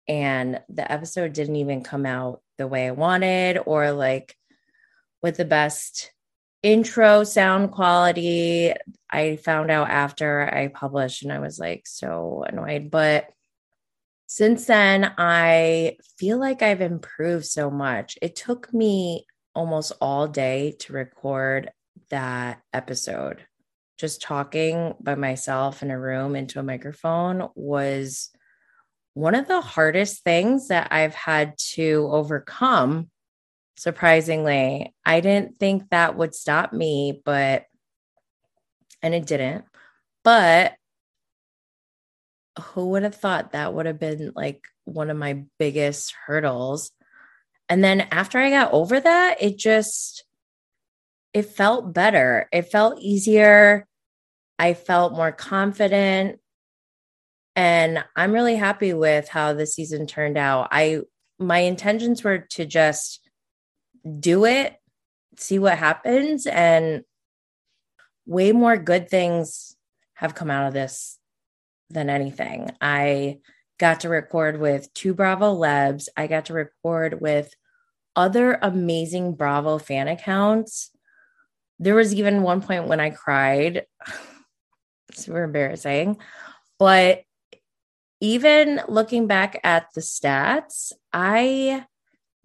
[0.09, 4.37] And the episode didn't even come out the way I wanted or like
[5.23, 6.13] with the best
[6.67, 8.73] intro sound quality
[9.09, 13.29] i found out after i published and i was like so annoyed but
[14.27, 19.25] since then i feel like i've improved so much it took me
[19.55, 21.71] almost all day to record
[22.11, 23.47] that episode
[23.97, 28.31] just talking by myself in a room into a microphone was
[29.15, 33.09] one of the hardest things that I've had to overcome.
[33.77, 37.65] Surprisingly, I didn't think that would stop me, but,
[39.03, 39.65] and it didn't.
[40.25, 40.73] But
[42.61, 46.91] who would have thought that would have been like one of my biggest hurdles?
[47.69, 50.25] And then after I got over that, it just,
[51.35, 52.49] it felt better.
[52.53, 53.87] It felt easier.
[54.59, 56.41] I felt more confident.
[57.55, 60.69] And I'm really happy with how the season turned out.
[60.71, 61.01] I
[61.39, 63.26] my intentions were to just
[64.21, 64.77] do it,
[65.37, 67.03] see what happens and
[68.27, 69.77] way more good things
[70.15, 71.19] have come out of this
[71.91, 72.71] than anything.
[72.81, 73.39] I
[73.79, 76.09] got to record with two Bravo Lebs.
[76.17, 77.53] I got to record with
[78.15, 80.91] other amazing Bravo fan accounts
[81.79, 83.85] there was even one point when I cried.
[85.13, 86.19] Super embarrassing.
[86.79, 87.23] But
[88.21, 91.85] even looking back at the stats, I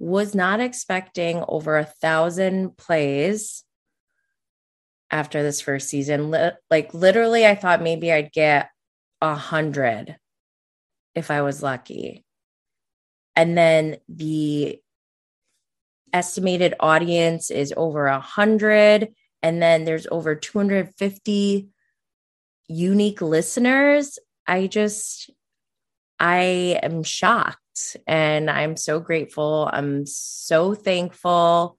[0.01, 3.63] was not expecting over a thousand plays
[5.11, 6.33] after this first season.
[6.71, 8.71] Like literally, I thought maybe I'd get
[9.21, 10.17] a hundred
[11.13, 12.25] if I was lucky.
[13.35, 14.79] And then the
[16.11, 19.13] estimated audience is over a hundred
[19.43, 21.69] and then there's over 250
[22.67, 25.29] unique listeners i just
[26.19, 27.60] i am shocked
[28.07, 31.77] and i'm so grateful i'm so thankful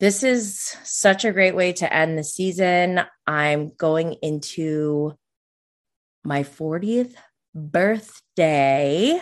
[0.00, 5.12] this is such a great way to end the season i'm going into
[6.24, 7.14] my 40th
[7.54, 9.18] birthday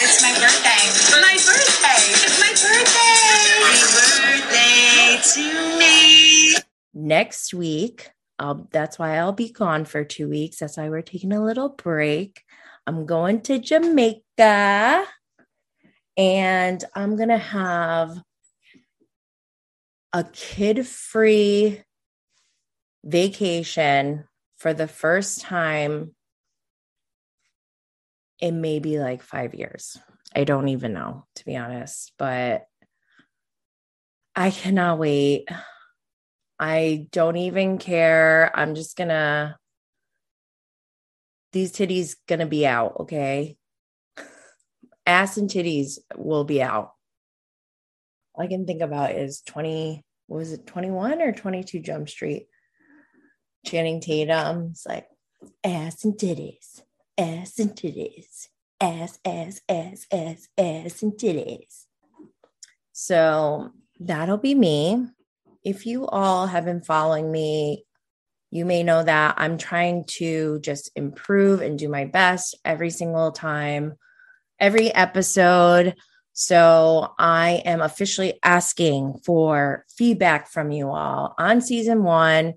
[0.00, 0.82] It's my birthday.
[0.90, 2.02] It's My birthday.
[2.24, 3.44] It's my birthday.
[3.62, 6.56] Happy birthday to me.
[6.94, 10.58] next week I'll, that's why I'll be gone for two weeks.
[10.58, 12.42] That's why we're taking a little break.
[12.86, 15.06] I'm going to Jamaica
[16.16, 18.22] and I'm going to have
[20.12, 21.82] a kid free
[23.04, 24.24] vacation
[24.58, 26.14] for the first time
[28.40, 29.98] in maybe like five years.
[30.34, 32.66] I don't even know, to be honest, but
[34.36, 35.48] I cannot wait.
[36.58, 38.50] I don't even care.
[38.54, 39.56] I'm just gonna,
[41.54, 43.56] these titties gonna be out, okay?
[45.06, 46.92] Ass and titties will be out.
[48.34, 52.48] All I can think about is 20, what was it, 21 or 22 Jump Street?
[53.64, 55.06] Channing Tatum's like,
[55.62, 56.82] ass and titties,
[57.16, 58.48] ass and titties,
[58.80, 61.84] ass, ass, ass, ass, ass and titties.
[62.92, 65.06] So that'll be me
[65.64, 67.86] if you all have been following me,
[68.54, 73.32] you may know that I'm trying to just improve and do my best every single
[73.32, 73.94] time,
[74.60, 75.96] every episode.
[76.34, 82.54] So I am officially asking for feedback from you all on season one.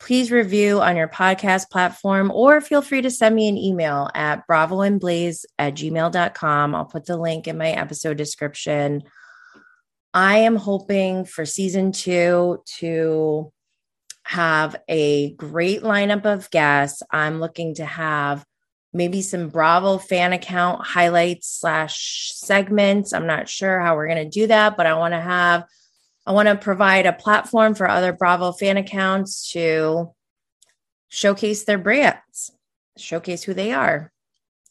[0.00, 4.48] Please review on your podcast platform or feel free to send me an email at
[4.48, 6.74] bravoandblaze at gmail.com.
[6.74, 9.04] I'll put the link in my episode description.
[10.12, 13.52] I am hoping for season two to
[14.24, 17.02] have a great lineup of guests.
[17.10, 18.44] I'm looking to have
[18.92, 23.12] maybe some Bravo fan account highlights slash segments.
[23.12, 25.64] I'm not sure how we're going to do that, but I want to have,
[26.26, 30.12] I want to provide a platform for other Bravo fan accounts to
[31.08, 32.50] showcase their brands,
[32.96, 34.12] showcase who they are,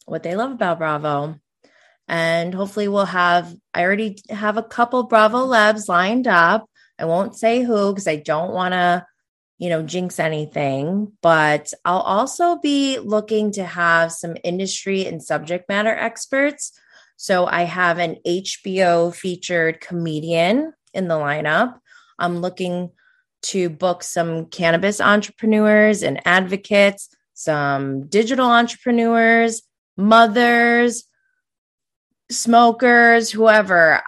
[0.06, 1.36] what they love about Bravo
[2.08, 6.68] and hopefully we'll have i already have a couple bravo Lebs lined up
[6.98, 9.06] i won't say who because i don't want to
[9.58, 15.68] you know jinx anything but i'll also be looking to have some industry and subject
[15.68, 16.72] matter experts.
[17.16, 21.78] So i have an hbo featured comedian in the lineup.
[22.18, 22.90] I'm looking
[23.42, 29.62] to book some cannabis entrepreneurs and advocates some digital entrepreneurs
[29.96, 31.04] mothers
[32.30, 34.02] smokers, whoever,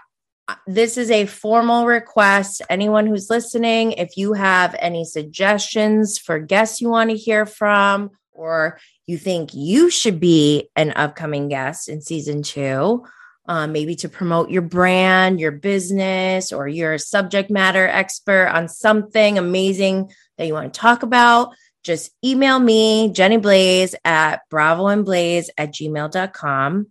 [0.66, 2.62] this is a formal request.
[2.70, 8.10] Anyone who's listening, if you have any suggestions for guests you want to hear from,
[8.32, 13.04] or you think you should be an upcoming guest in season two,
[13.48, 18.68] um, maybe to promote your brand, your business, or you're a subject matter expert on
[18.68, 25.48] something amazing that you want to talk about, just email me, Jenny Blaze at bravoandblaze
[25.56, 26.86] at gmail.com.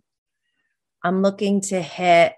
[1.02, 2.32] I'm looking to hit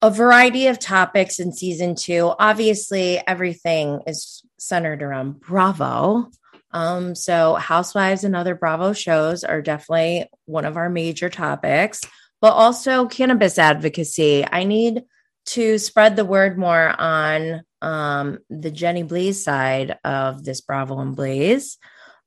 [0.00, 2.32] a variety of topics in season two.
[2.38, 6.30] Obviously, everything is centered around Bravo.
[6.70, 12.00] Um, so, Housewives and other Bravo shows are definitely one of our major topics,
[12.40, 14.44] but also cannabis advocacy.
[14.50, 15.04] I need
[15.46, 21.16] to spread the word more on um, the Jenny Blaze side of this Bravo and
[21.16, 21.78] Blaze.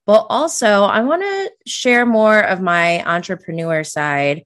[0.07, 4.43] But also, I want to share more of my entrepreneur side.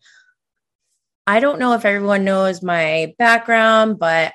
[1.28, 4.34] I don't know if everyone knows my background, but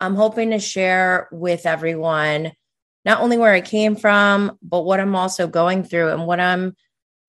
[0.00, 2.52] I'm hoping to share with everyone
[3.04, 6.74] not only where I came from, but what I'm also going through and what I'm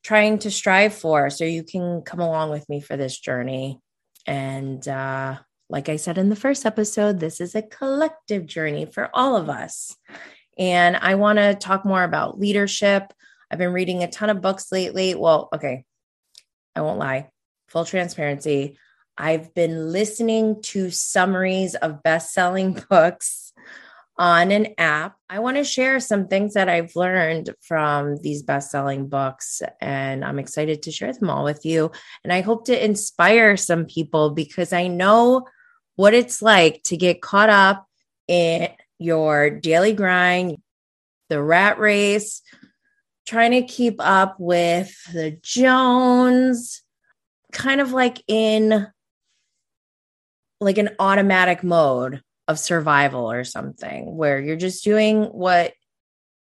[0.04, 1.30] trying to strive for.
[1.30, 3.80] So you can come along with me for this journey.
[4.26, 5.38] And uh,
[5.70, 9.50] like I said in the first episode, this is a collective journey for all of
[9.50, 9.96] us.
[10.58, 13.14] And I want to talk more about leadership.
[13.50, 15.16] I've been reading a ton of books lately.
[15.16, 15.86] Well, okay,
[16.76, 17.30] I won't lie,
[17.70, 18.78] full transparency.
[19.22, 23.52] I've been listening to summaries of best selling books
[24.18, 25.18] on an app.
[25.30, 30.24] I want to share some things that I've learned from these best selling books, and
[30.24, 31.92] I'm excited to share them all with you.
[32.24, 35.46] And I hope to inspire some people because I know
[35.98, 37.88] what it's like to get caught up
[38.30, 38.70] in
[39.00, 40.58] your daily grind,
[41.28, 42.42] the rat race,
[43.28, 46.84] trying to keep up with the Jones,
[47.52, 48.88] kind of like in
[50.60, 55.74] like an automatic mode of survival or something where you're just doing what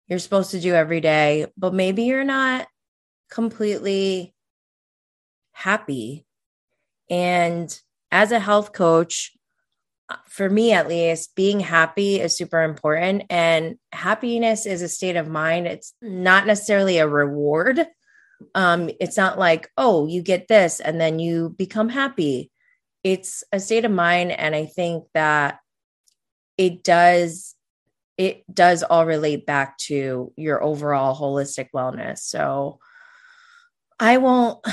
[0.08, 2.68] you're supposed to do every day, but maybe you're not
[3.30, 4.34] completely
[5.52, 6.26] happy.
[7.10, 7.78] And
[8.12, 9.34] as a health coach,
[10.28, 13.24] for me at least, being happy is super important.
[13.30, 15.68] And happiness is a state of mind.
[15.68, 17.86] It's not necessarily a reward.
[18.56, 22.52] Um, it's not like, oh, you get this and then you become happy.
[23.14, 24.34] It's a state of mind.
[24.34, 25.60] And I think that
[26.58, 27.56] it does
[28.18, 32.18] it does all relate back to your overall holistic wellness.
[32.18, 32.80] So
[34.00, 34.66] I won't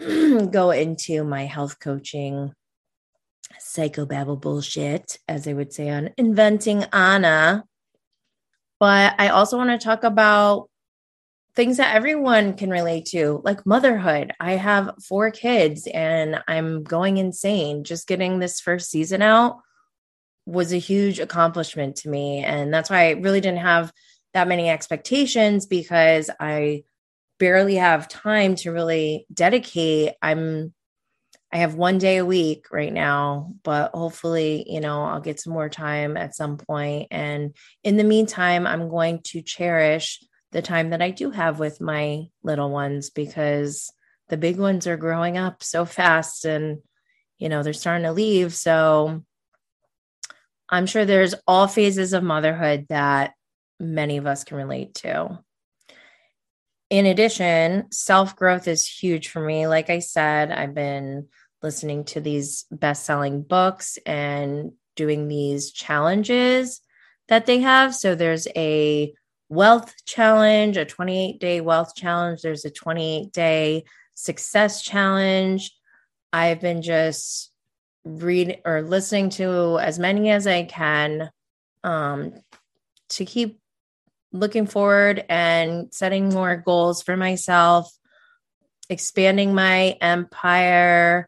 [0.50, 2.52] go into my health coaching
[3.60, 7.64] psychobabble bullshit, as they would say on Inventing Anna.
[8.80, 10.70] But I also want to talk about
[11.58, 14.32] things that everyone can relate to, like motherhood.
[14.38, 19.56] I have four kids and I'm going insane just getting this first season out
[20.46, 22.44] was a huge accomplishment to me.
[22.44, 23.92] And that's why I really didn't have
[24.34, 26.84] that many expectations because I
[27.40, 30.12] barely have time to really dedicate.
[30.22, 30.72] I'm
[31.52, 35.54] I have one day a week right now, but hopefully, you know, I'll get some
[35.54, 37.08] more time at some point.
[37.10, 40.22] And in the meantime, I'm going to cherish
[40.52, 43.92] the time that I do have with my little ones because
[44.28, 46.78] the big ones are growing up so fast and,
[47.38, 48.54] you know, they're starting to leave.
[48.54, 49.24] So
[50.68, 53.32] I'm sure there's all phases of motherhood that
[53.80, 55.38] many of us can relate to.
[56.90, 59.66] In addition, self growth is huge for me.
[59.66, 61.28] Like I said, I've been
[61.62, 66.80] listening to these best selling books and doing these challenges
[67.28, 67.94] that they have.
[67.94, 69.12] So there's a
[69.48, 73.84] wealth challenge, a 28 day wealth challenge, there's a 28 day
[74.14, 75.72] success challenge.
[76.32, 77.50] I've been just
[78.04, 81.30] read or listening to as many as I can
[81.84, 82.34] um,
[83.10, 83.60] to keep
[84.32, 87.90] looking forward and setting more goals for myself,
[88.90, 91.26] expanding my empire,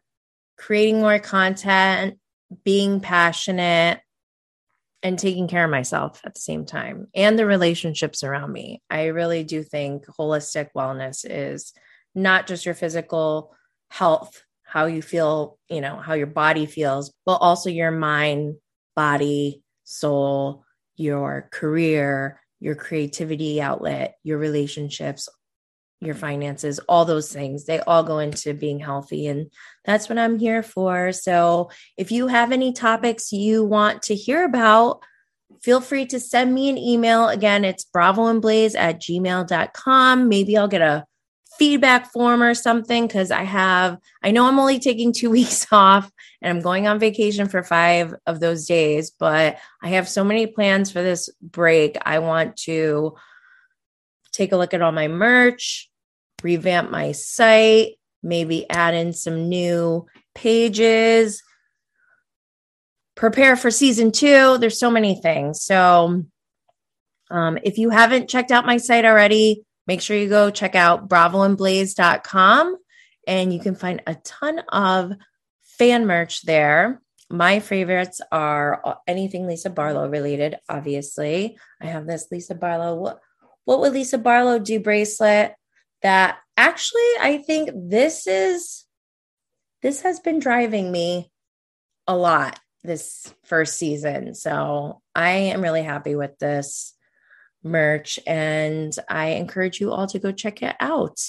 [0.57, 2.19] creating more content,
[2.63, 4.01] being passionate,
[5.03, 8.81] and taking care of myself at the same time and the relationships around me.
[8.89, 11.73] I really do think holistic wellness is
[12.13, 13.55] not just your physical
[13.89, 18.55] health how you feel, you know, how your body feels, but also your mind,
[18.95, 20.63] body, soul,
[20.95, 25.27] your career, your creativity outlet, your relationships,
[26.01, 27.65] your finances, all those things.
[27.65, 29.27] They all go into being healthy.
[29.27, 29.51] And
[29.85, 31.11] that's what I'm here for.
[31.11, 35.03] So if you have any topics you want to hear about,
[35.61, 37.29] feel free to send me an email.
[37.29, 40.27] Again, it's bravoandblaze at gmail.com.
[40.27, 41.05] Maybe I'll get a
[41.59, 46.11] feedback form or something because I have, I know I'm only taking two weeks off
[46.41, 50.47] and I'm going on vacation for five of those days, but I have so many
[50.47, 51.97] plans for this break.
[52.03, 53.15] I want to
[54.31, 55.90] take a look at all my merch,
[56.43, 57.93] revamp my site,
[58.23, 60.05] maybe add in some new
[60.35, 61.41] pages,
[63.15, 64.57] prepare for season two.
[64.57, 65.63] There's so many things.
[65.63, 66.23] So,
[67.29, 71.09] um, if you haven't checked out my site already, Make sure you go check out
[71.09, 72.77] bravoandblaze.com
[73.27, 75.13] and you can find a ton of
[75.77, 77.01] fan merch there.
[77.29, 81.57] my favorites are anything Lisa Barlow related, obviously.
[81.81, 82.95] I have this Lisa Barlow.
[82.95, 83.19] What,
[83.65, 85.55] what would Lisa Barlow do bracelet
[86.03, 88.85] that actually I think this is
[89.81, 91.31] this has been driving me
[92.07, 94.33] a lot this first season.
[94.33, 96.95] So I am really happy with this
[97.63, 101.19] merch and I encourage you all to go check it out.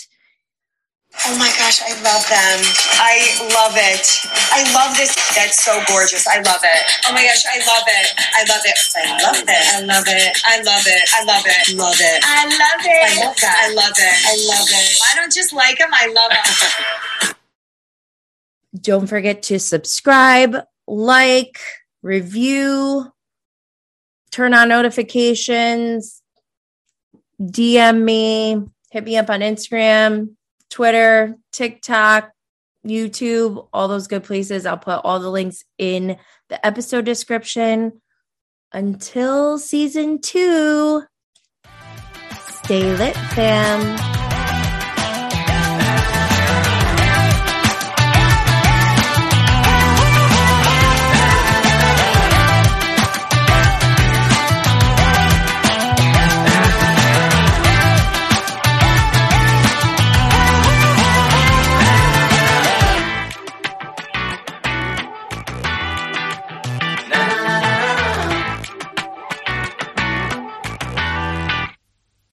[1.14, 2.58] Oh my gosh, I love them.
[2.98, 4.06] I love it.
[4.50, 5.14] I love this.
[5.36, 6.26] That's so gorgeous.
[6.26, 6.82] I love it.
[7.06, 8.08] Oh my gosh, I love it.
[8.34, 8.78] I love it.
[8.96, 9.48] I love it.
[9.48, 10.42] I love it.
[10.44, 11.08] I love it.
[11.12, 11.76] I love it.
[11.76, 12.22] Love it.
[12.24, 13.20] I love it.
[13.20, 13.56] I love that.
[13.60, 14.14] I love it.
[14.26, 14.98] I love it.
[15.10, 16.30] I don't just like them, I love
[17.22, 17.34] them.
[18.80, 20.56] Don't forget to subscribe,
[20.86, 21.60] like,
[22.02, 23.12] review,
[24.30, 26.22] turn on notifications,
[27.40, 30.30] DM me, hit me up on Instagram,
[30.72, 32.32] Twitter, TikTok,
[32.86, 34.64] YouTube, all those good places.
[34.64, 36.16] I'll put all the links in
[36.48, 38.00] the episode description.
[38.72, 41.02] Until season two,
[42.64, 44.21] stay lit, fam.